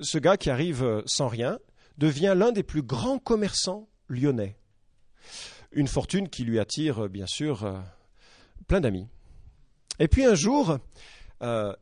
Ce 0.00 0.18
gars 0.18 0.36
qui 0.36 0.50
arrive 0.50 1.02
sans 1.06 1.28
rien 1.28 1.58
devient 1.98 2.34
l'un 2.36 2.52
des 2.52 2.62
plus 2.62 2.82
grands 2.82 3.18
commerçants 3.18 3.88
lyonnais 4.08 4.56
une 5.72 5.88
fortune 5.88 6.28
qui 6.28 6.44
lui 6.44 6.58
attire, 6.58 7.04
euh, 7.04 7.08
bien 7.08 7.26
sûr, 7.26 7.64
euh, 7.64 7.78
plein 8.66 8.80
d'amis. 8.80 9.08
Et 9.98 10.08
puis 10.08 10.24
un 10.24 10.34
jour, 10.34 10.78
euh, 11.42 11.74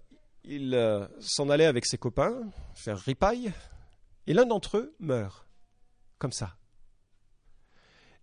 il 0.44 1.08
s'en 1.20 1.48
allait 1.48 1.66
avec 1.66 1.86
ses 1.86 1.98
copains 1.98 2.40
faire 2.74 2.98
ripaille, 2.98 3.52
et 4.26 4.32
l'un 4.32 4.46
d'entre 4.46 4.78
eux 4.78 4.94
meurt, 4.98 5.46
comme 6.18 6.32
ça. 6.32 6.56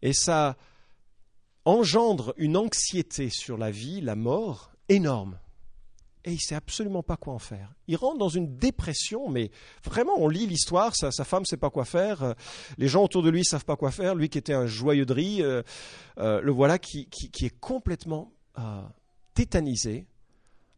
Et 0.02 0.14
ça 0.14 0.58
engendre 1.66 2.34
une 2.38 2.58
anxiété 2.58 3.30
sur 3.30 3.58
la 3.58 3.72
vie, 3.72 4.02
la 4.02 4.16
mort, 4.16 4.72
énorme 4.90 5.40
et 6.28 6.32
il 6.32 6.36
ne 6.36 6.40
sait 6.40 6.56
absolument 6.56 7.04
pas 7.04 7.16
quoi 7.16 7.34
en 7.34 7.40
faire. 7.40 7.74
Il 7.88 7.96
rentre 7.96 8.18
dans 8.18 8.28
une 8.28 8.58
dépression, 8.58 9.30
mais 9.30 9.50
vraiment, 9.86 10.12
on 10.18 10.28
lit 10.28 10.46
l'histoire, 10.46 10.94
sa, 10.94 11.12
femme 11.24 11.44
ne 11.44 11.46
sait 11.46 11.56
pas 11.56 11.70
quoi 11.70 11.86
faire, 11.86 12.22
euh, 12.22 12.34
les 12.78 12.90
gens 12.90 13.06
autour 13.06 13.24
de 13.24 13.30
lui 13.30 13.40
ne 13.40 13.46
savent 13.46 13.64
pas 13.64 13.78
quoi 13.78 13.92
faire, 13.92 14.14
lui 14.14 14.28
qui 14.28 14.38
était 14.38 14.54
un 14.54 14.68
joyeux 14.68 15.06
de 15.06 15.16
euh, 15.18 15.64
euh, 16.18 16.42
le 16.42 16.52
voilà 16.52 16.80
qui, 16.80 17.08
est 17.42 17.60
complètement 17.60 18.34
tétanisé 19.36 20.06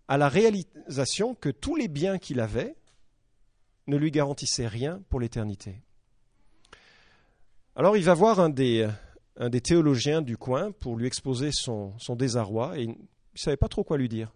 à 0.08 0.18
la 0.18 0.30
réalisation 0.30 1.34
que 1.34 1.50
tous 1.50 1.76
les 1.76 1.88
biens 1.88 2.20
qu'il 2.20 2.42
avait 2.42 2.76
ne 3.88 3.98
lui 3.98 4.12
garantissaient 4.12 4.68
rien 4.68 5.02
pour 5.10 5.20
l'éternité. 5.20 5.82
Alors 7.76 7.98
il 7.98 8.04
va 8.04 8.14
voir 8.14 8.40
un 8.40 8.50
des, 8.50 8.88
un 9.38 9.50
des 9.50 9.62
théologiens 9.62 10.22
du 10.22 10.38
coin 10.38 10.72
pour 10.74 10.96
lui 10.96 11.08
exposer 11.08 11.52
son, 11.52 11.98
son 11.98 12.16
désarroi 12.16 12.78
et 12.78 12.84
il 12.84 12.90
ne 12.90 12.96
savait 13.34 13.58
pas 13.58 13.70
trop 13.70 13.84
quoi 13.84 13.98
lui 13.98 14.10
dire. 14.10 14.32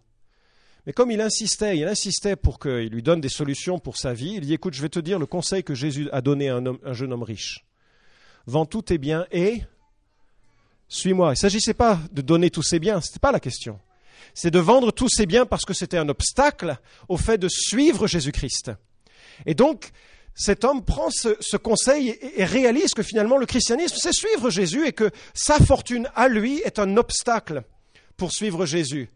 Mais 0.86 0.92
comme 0.92 1.10
il 1.10 1.20
insistait, 1.20 1.78
il 1.78 1.86
insistait 1.86 2.36
pour 2.36 2.58
qu'il 2.58 2.88
lui 2.88 3.02
donne 3.02 3.20
des 3.20 3.30
solutions 3.30 3.78
pour 3.78 3.96
sa 3.96 4.12
vie, 4.12 4.34
il 4.34 4.40
dit 4.42 4.54
Écoute, 4.54 4.74
je 4.74 4.82
vais 4.82 4.90
te 4.90 4.98
dire 4.98 5.18
le 5.18 5.26
conseil 5.26 5.64
que 5.64 5.74
Jésus 5.74 6.08
a 6.12 6.20
donné 6.20 6.50
à 6.50 6.56
un, 6.56 6.92
jeune 6.92 7.12
homme 7.12 7.22
riche. 7.22 7.64
Vends 8.46 8.66
tous 8.66 8.82
tes 8.82 8.98
biens 8.98 9.26
et 9.32 9.62
suis-moi. 10.88 11.28
Il 11.28 11.30
ne 11.32 11.36
s'agissait 11.36 11.74
pas 11.74 11.98
de 12.12 12.20
donner 12.20 12.50
tous 12.50 12.62
ses 12.62 12.78
biens, 12.78 13.00
ce 13.00 13.08
n'était 13.08 13.20
pas 13.20 13.32
la 13.32 13.40
question. 13.40 13.80
C'est 14.34 14.50
de 14.50 14.58
vendre 14.58 14.90
tous 14.90 15.08
ses 15.08 15.26
biens 15.26 15.46
parce 15.46 15.64
que 15.64 15.72
c'était 15.72 15.96
un 15.96 16.08
obstacle 16.08 16.76
au 17.08 17.16
fait 17.16 17.38
de 17.38 17.48
suivre 17.48 18.06
Jésus-Christ. 18.06 18.72
Et 19.46 19.54
donc, 19.54 19.90
cet 20.34 20.64
homme 20.64 20.84
prend 20.84 21.08
ce, 21.10 21.56
conseil 21.56 22.10
et, 22.10 22.40
et, 22.40 22.44
réalise 22.44 22.92
que 22.92 23.02
finalement 23.02 23.38
le 23.38 23.46
christianisme, 23.46 23.96
c'est 23.98 24.12
suivre 24.12 24.50
Jésus 24.50 24.86
et 24.86 24.92
que 24.92 25.10
sa 25.32 25.58
fortune 25.58 26.10
à 26.14 26.28
lui 26.28 26.58
est 26.58 26.78
un 26.78 26.96
obstacle 26.96 27.62
pour 28.16 28.32
suivre 28.32 28.66
Jésus. 28.66 29.08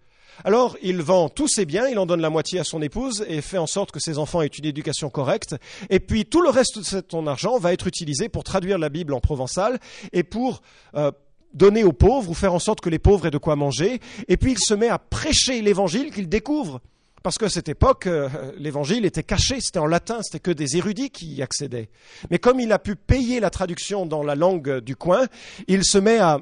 Alors 0.44 0.76
il 0.82 1.02
vend 1.02 1.28
tous 1.28 1.48
ses 1.48 1.64
biens, 1.64 1.88
il 1.88 1.98
en 1.98 2.06
donne 2.06 2.20
la 2.20 2.30
moitié 2.30 2.58
à 2.58 2.64
son 2.64 2.82
épouse 2.82 3.24
et 3.28 3.40
fait 3.40 3.58
en 3.58 3.66
sorte 3.66 3.90
que 3.90 4.00
ses 4.00 4.18
enfants 4.18 4.42
aient 4.42 4.46
une 4.46 4.66
éducation 4.66 5.10
correcte. 5.10 5.56
Et 5.90 6.00
puis 6.00 6.24
tout 6.24 6.40
le 6.40 6.50
reste 6.50 6.78
de 6.78 7.02
son 7.08 7.26
argent 7.26 7.58
va 7.58 7.72
être 7.72 7.86
utilisé 7.86 8.28
pour 8.28 8.44
traduire 8.44 8.78
la 8.78 8.88
Bible 8.88 9.14
en 9.14 9.20
provençal 9.20 9.78
et 10.12 10.22
pour 10.22 10.62
euh, 10.94 11.10
donner 11.54 11.84
aux 11.84 11.92
pauvres 11.92 12.30
ou 12.30 12.34
faire 12.34 12.54
en 12.54 12.58
sorte 12.58 12.80
que 12.80 12.90
les 12.90 12.98
pauvres 12.98 13.26
aient 13.26 13.30
de 13.30 13.38
quoi 13.38 13.56
manger. 13.56 14.00
Et 14.28 14.36
puis 14.36 14.52
il 14.52 14.58
se 14.58 14.74
met 14.74 14.88
à 14.88 14.98
prêcher 14.98 15.62
l'évangile 15.62 16.12
qu'il 16.12 16.28
découvre. 16.28 16.80
Parce 17.22 17.38
qu'à 17.38 17.48
cette 17.48 17.68
époque, 17.68 18.06
euh, 18.06 18.28
l'évangile 18.56 19.04
était 19.04 19.22
caché, 19.22 19.60
c'était 19.60 19.78
en 19.78 19.86
latin, 19.86 20.20
c'était 20.22 20.40
que 20.40 20.50
des 20.50 20.76
érudits 20.76 21.10
qui 21.10 21.34
y 21.34 21.42
accédaient. 21.42 21.88
Mais 22.30 22.38
comme 22.38 22.60
il 22.60 22.72
a 22.72 22.78
pu 22.78 22.96
payer 22.96 23.40
la 23.40 23.50
traduction 23.50 24.06
dans 24.06 24.22
la 24.22 24.34
langue 24.34 24.80
du 24.80 24.96
coin, 24.96 25.26
il 25.66 25.84
se 25.84 25.98
met 25.98 26.18
à, 26.18 26.38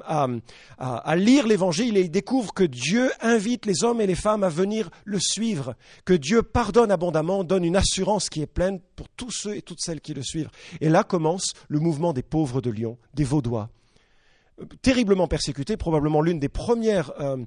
à 0.77 1.15
lire 1.15 1.47
l'évangile 1.47 1.97
et 1.97 2.01
il 2.01 2.11
découvre 2.11 2.53
que 2.53 2.63
Dieu 2.63 3.11
invite 3.21 3.65
les 3.65 3.83
hommes 3.83 4.01
et 4.01 4.07
les 4.07 4.15
femmes 4.15 4.43
à 4.43 4.49
venir 4.49 4.89
le 5.05 5.19
suivre, 5.19 5.75
que 6.05 6.13
Dieu 6.13 6.43
pardonne 6.43 6.91
abondamment, 6.91 7.43
donne 7.43 7.65
une 7.65 7.75
assurance 7.75 8.29
qui 8.29 8.41
est 8.41 8.47
pleine 8.47 8.79
pour 8.95 9.09
tous 9.09 9.31
ceux 9.31 9.55
et 9.55 9.61
toutes 9.61 9.81
celles 9.81 10.01
qui 10.01 10.13
le 10.13 10.23
suivent. 10.23 10.49
Et 10.81 10.89
là 10.89 11.03
commence 11.03 11.53
le 11.67 11.79
mouvement 11.79 12.13
des 12.13 12.23
pauvres 12.23 12.61
de 12.61 12.69
Lyon, 12.69 12.97
des 13.13 13.23
Vaudois 13.23 13.69
terriblement 14.81 15.27
persécuté, 15.27 15.77
probablement 15.77 16.21
l'une 16.21 16.39
des 16.39 16.49
premières, 16.49 17.11
euh, 17.21 17.37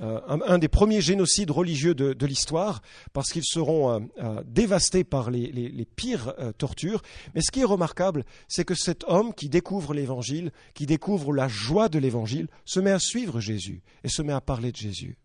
euh, 0.00 0.20
un, 0.26 0.58
des 0.58 0.68
premiers 0.68 1.00
génocides 1.00 1.50
religieux 1.50 1.94
de, 1.94 2.26
l'histoire, 2.26 2.82
parce 3.12 3.30
qu'ils 3.30 3.44
seront 3.44 4.08
euh, 4.18 4.42
dévastés 4.46 5.04
par 5.04 5.30
les, 5.30 5.86
pires 5.96 6.34
tortures. 6.58 7.02
Mais 7.34 7.42
ce 7.42 7.50
qui 7.50 7.60
est 7.60 7.64
remarquable, 7.64 8.24
c'est 8.48 8.64
que 8.64 8.74
cet 8.74 9.04
homme 9.04 9.34
qui 9.34 9.48
découvre 9.48 9.94
l'Évangile, 9.94 10.52
qui 10.74 10.86
découvre 10.86 11.32
la 11.32 11.48
joie 11.48 11.88
de 11.88 11.98
l'Évangile, 11.98 12.48
se 12.64 12.80
met 12.80 12.90
à 12.90 12.98
suivre 12.98 13.40
Jésus 13.40 13.82
et 14.02 14.08
se 14.08 14.22
met 14.22 14.32
à 14.32 14.40
parler 14.40 14.72
de 14.72 14.76
Jésus. 14.76 15.18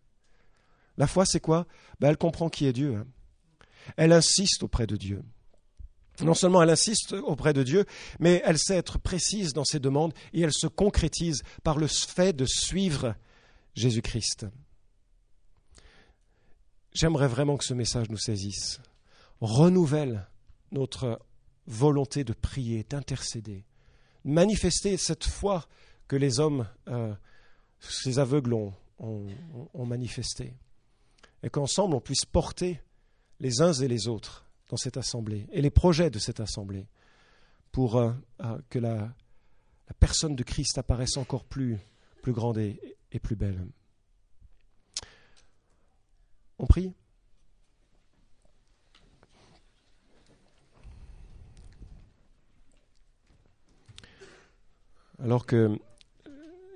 La 0.98 1.06
foi, 1.06 1.24
c'est 1.24 1.40
quoi? 1.40 1.66
Ben, 1.98 2.10
Elle 2.10 2.18
comprend 2.18 2.50
qui 2.50 2.66
est 2.66 2.72
Dieu. 2.72 2.96
Hein. 2.96 3.06
Elle 3.96 4.12
insiste 4.12 4.62
auprès 4.62 4.86
de 4.86 4.96
Dieu. 4.96 5.22
Non 6.22 6.34
seulement 6.34 6.62
elle 6.62 6.70
insiste 6.70 7.12
auprès 7.12 7.52
de 7.52 7.62
Dieu, 7.62 7.84
mais 8.18 8.42
elle 8.44 8.58
sait 8.58 8.76
être 8.76 8.98
précise 8.98 9.52
dans 9.52 9.64
ses 9.64 9.78
demandes 9.78 10.12
et 10.32 10.40
elle 10.40 10.52
se 10.52 10.66
concrétise 10.66 11.42
par 11.62 11.78
le 11.78 11.86
fait 11.86 12.32
de 12.34 12.46
suivre 12.46 13.14
Jésus-Christ. 13.74 14.46
J'aimerais 16.92 17.28
vraiment 17.28 17.56
que 17.56 17.64
ce 17.64 17.74
message 17.74 18.10
nous 18.10 18.18
saisisse, 18.18 18.80
renouvelle 19.40 20.28
notre 20.72 21.20
volonté 21.66 22.24
de 22.24 22.32
prier, 22.32 22.84
d'intercéder, 22.84 23.64
manifester 24.24 24.96
cette 24.96 25.24
foi 25.24 25.66
que 26.08 26.16
les 26.16 26.40
hommes, 26.40 26.66
euh, 26.88 27.14
ces 27.78 28.18
aveugles 28.18 28.54
ont, 28.54 28.74
ont 28.98 29.86
manifestée, 29.86 30.54
et 31.42 31.48
qu'ensemble 31.48 31.94
on 31.94 32.00
puisse 32.00 32.24
porter 32.24 32.82
les 33.38 33.62
uns 33.62 33.72
et 33.72 33.88
les 33.88 34.08
autres 34.08 34.49
dans 34.70 34.76
cette 34.76 34.96
assemblée 34.96 35.46
et 35.52 35.60
les 35.60 35.70
projets 35.70 36.10
de 36.10 36.18
cette 36.18 36.40
assemblée 36.40 36.86
pour 37.72 37.96
euh, 37.96 38.12
euh, 38.40 38.58
que 38.70 38.78
la, 38.78 39.12
personne 39.98 40.36
de 40.36 40.44
Christ 40.44 40.78
apparaisse 40.78 41.16
encore 41.16 41.44
plus, 41.44 41.76
plus 42.22 42.32
grande 42.32 42.56
et, 42.58 42.80
et 43.10 43.18
plus 43.18 43.34
belle. 43.34 43.66
On 46.58 46.66
prie 46.66 46.94
Alors 55.22 55.44
que 55.44 55.78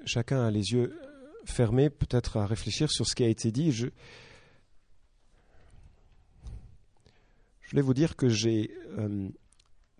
chacun 0.05 0.45
a 0.45 0.51
les 0.51 0.73
yeux 0.73 1.01
fermés, 1.47 1.89
peut-être 1.89 2.37
à 2.37 2.47
réfléchir 2.47 2.91
sur 2.91 3.07
ce 3.07 3.15
qui 3.15 3.25
a 3.25 3.29
été 3.29 3.51
dit, 3.51 3.73
je, 3.73 3.87
Je 7.65 7.71
voulais 7.71 7.83
vous 7.83 7.95
dire 7.95 8.15
que 8.15 8.29
j'ai 8.29 8.71
euh, 8.99 9.29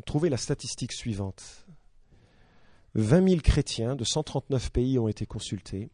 trouvé 0.05 0.29
la 0.29 0.37
statistique 0.37 0.93
suivante. 0.93 1.67
20 2.95 3.29
000 3.29 3.41
chrétiens 3.41 3.97
de 3.97 4.05
139 4.05 4.71
pays 4.71 4.99
ont 4.99 5.09
été 5.09 5.27
consultés 5.27 5.91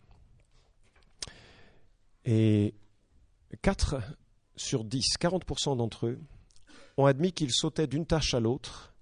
et 2.24 2.74
4 3.62 4.02
sur 4.56 4.84
10, 4.84 5.16
40% 5.18 5.76
d'entre 5.76 6.08
eux, 6.08 6.20
ont 6.96 7.06
admis 7.06 7.32
qu'ils 7.32 7.52
sautaient 7.52 7.86
d'une 7.86 8.04
tâche 8.04 8.34
à 8.34 8.40
l'autre 8.40 8.92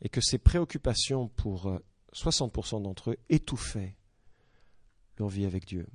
et 0.00 0.08
que 0.08 0.20
ces 0.20 0.38
préoccupations 0.38 1.28
pour 1.28 1.78
60% 2.14 2.76
euh, 2.76 2.80
d'entre 2.80 3.10
eux 3.10 3.18
étouffaient 3.28 3.96
leur 5.18 5.28
vie 5.28 5.44
avec 5.44 5.66
Dieu. 5.66 5.86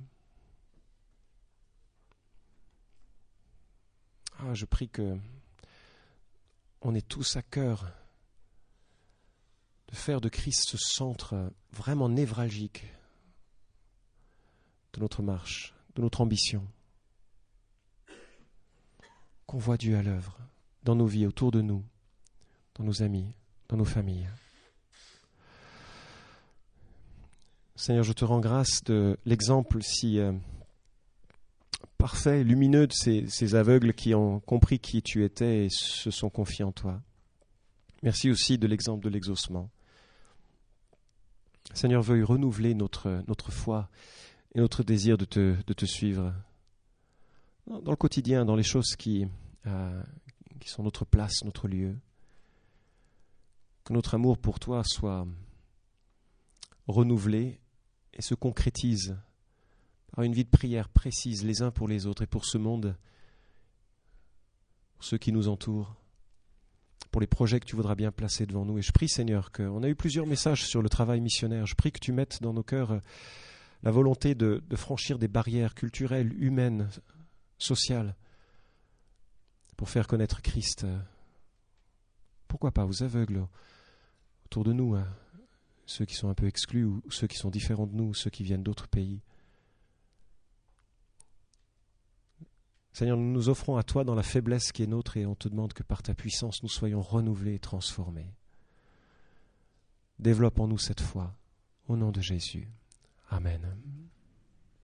Ah, 4.38 4.54
je 4.54 4.66
prie 4.66 4.88
que 4.88 5.18
on 6.80 6.94
est 6.94 7.06
tous 7.06 7.36
à 7.36 7.42
cœur 7.42 7.92
de 9.88 9.94
faire 9.94 10.20
de 10.20 10.28
Christ 10.28 10.64
ce 10.64 10.76
centre 10.76 11.52
vraiment 11.72 12.08
névralgique 12.08 12.84
de 14.92 15.00
notre 15.00 15.22
marche, 15.22 15.74
de 15.94 16.02
notre 16.02 16.20
ambition. 16.20 16.66
Qu'on 19.46 19.58
voit 19.58 19.76
Dieu 19.76 19.96
à 19.96 20.02
l'œuvre 20.02 20.38
dans 20.82 20.94
nos 20.94 21.06
vies, 21.06 21.26
autour 21.26 21.50
de 21.50 21.62
nous, 21.62 21.84
dans 22.74 22.84
nos 22.84 23.02
amis, 23.02 23.32
dans 23.68 23.76
nos 23.76 23.84
familles. 23.84 24.28
Seigneur, 27.76 28.04
je 28.04 28.12
te 28.12 28.24
rends 28.24 28.40
grâce 28.40 28.82
de 28.84 29.18
l'exemple 29.24 29.82
si 29.82 30.18
euh, 30.18 30.32
parfait, 31.98 32.44
lumineux 32.44 32.86
de 32.86 32.92
ces, 32.92 33.54
aveugles 33.54 33.92
qui 33.92 34.14
ont 34.14 34.40
compris 34.40 34.78
qui 34.78 35.02
tu 35.02 35.24
étais 35.24 35.66
et 35.66 35.68
se 35.68 36.10
sont 36.10 36.30
confiés 36.30 36.64
en 36.64 36.72
toi. 36.72 37.02
Merci 38.02 38.30
aussi 38.30 38.56
de 38.56 38.68
l'exemple 38.68 39.04
de 39.04 39.10
l'exaucement. 39.10 39.68
Seigneur, 41.74 42.00
veuille 42.00 42.22
renouveler 42.22 42.74
notre, 42.74 43.22
foi 43.50 43.90
et 44.54 44.60
notre 44.60 44.82
désir 44.82 45.18
de 45.18 45.24
te, 45.24 45.84
suivre 45.84 46.32
dans 47.66 47.90
le 47.90 47.96
quotidien, 47.96 48.44
dans 48.44 48.56
les 48.56 48.62
choses 48.62 48.96
euh, 49.66 50.02
qui 50.60 50.68
sont 50.68 50.82
notre 50.84 51.04
place, 51.04 51.44
notre 51.44 51.68
lieu. 51.68 51.96
Que 53.84 53.92
notre 53.92 54.14
amour 54.14 54.38
pour 54.38 54.60
toi 54.60 54.82
soit 54.84 55.26
renouvelé 56.86 57.60
et 58.14 58.22
se 58.22 58.34
concrétise 58.34 59.16
par 60.12 60.24
une 60.24 60.32
vie 60.32 60.44
de 60.44 60.50
prière 60.50 60.88
précise 60.88 61.44
les 61.44 61.62
uns 61.62 61.70
pour 61.70 61.88
les 61.88 62.06
autres 62.06 62.22
et 62.22 62.26
pour 62.26 62.44
ce 62.44 62.58
monde, 62.58 62.96
pour 64.94 65.04
ceux 65.04 65.18
qui 65.18 65.32
nous 65.32 65.48
entourent, 65.48 65.94
pour 67.10 67.20
les 67.20 67.26
projets 67.26 67.60
que 67.60 67.66
tu 67.66 67.76
voudras 67.76 67.94
bien 67.94 68.12
placer 68.12 68.46
devant 68.46 68.64
nous. 68.64 68.78
Et 68.78 68.82
je 68.82 68.92
prie, 68.92 69.08
Seigneur, 69.08 69.52
qu'on 69.52 69.82
a 69.82 69.88
eu 69.88 69.94
plusieurs 69.94 70.26
messages 70.26 70.66
sur 70.66 70.82
le 70.82 70.88
travail 70.88 71.20
missionnaire. 71.20 71.66
Je 71.66 71.74
prie 71.74 71.92
que 71.92 72.00
tu 72.00 72.12
mettes 72.12 72.42
dans 72.42 72.52
nos 72.52 72.62
cœurs 72.62 72.92
euh, 72.92 73.00
la 73.82 73.90
volonté 73.90 74.34
de, 74.34 74.62
franchir 74.74 75.18
des 75.18 75.28
barrières 75.28 75.74
culturelles, 75.74 76.32
humaines, 76.42 76.88
sociales, 77.58 78.16
pour 79.76 79.88
faire 79.88 80.06
connaître 80.06 80.42
Christ. 80.42 80.86
Pourquoi 82.48 82.72
pas 82.72 82.86
aux 82.86 83.02
aveugles 83.02 83.46
autour 84.46 84.64
de 84.64 84.72
nous, 84.72 84.94
hein, 84.94 85.06
ceux 85.86 86.06
qui 86.06 86.14
sont 86.14 86.28
un 86.28 86.34
peu 86.34 86.46
exclus 86.46 86.84
ou 86.84 87.02
ceux 87.10 87.26
qui 87.26 87.36
sont 87.36 87.50
différents 87.50 87.86
de 87.86 87.94
nous, 87.94 88.14
ceux 88.14 88.30
qui 88.30 88.42
viennent 88.42 88.62
d'autres 88.62 88.88
pays. 88.88 89.20
Seigneur, 92.98 93.16
nous 93.16 93.30
nous 93.30 93.48
offrons 93.48 93.76
à 93.76 93.84
toi 93.84 94.02
dans 94.02 94.16
la 94.16 94.24
faiblesse 94.24 94.72
qui 94.72 94.82
est 94.82 94.88
nôtre 94.88 95.16
et 95.16 95.24
on 95.24 95.36
te 95.36 95.46
demande 95.46 95.72
que 95.72 95.84
par 95.84 96.02
ta 96.02 96.14
puissance 96.14 96.64
nous 96.64 96.68
soyons 96.68 97.00
renouvelés 97.00 97.54
et 97.54 97.58
transformés. 97.60 98.34
Développe 100.18 100.58
en 100.58 100.66
nous 100.66 100.78
cette 100.78 101.00
foi. 101.00 101.32
Au 101.86 101.96
nom 101.96 102.10
de 102.10 102.20
Jésus. 102.20 102.68
Amen. 103.30 103.60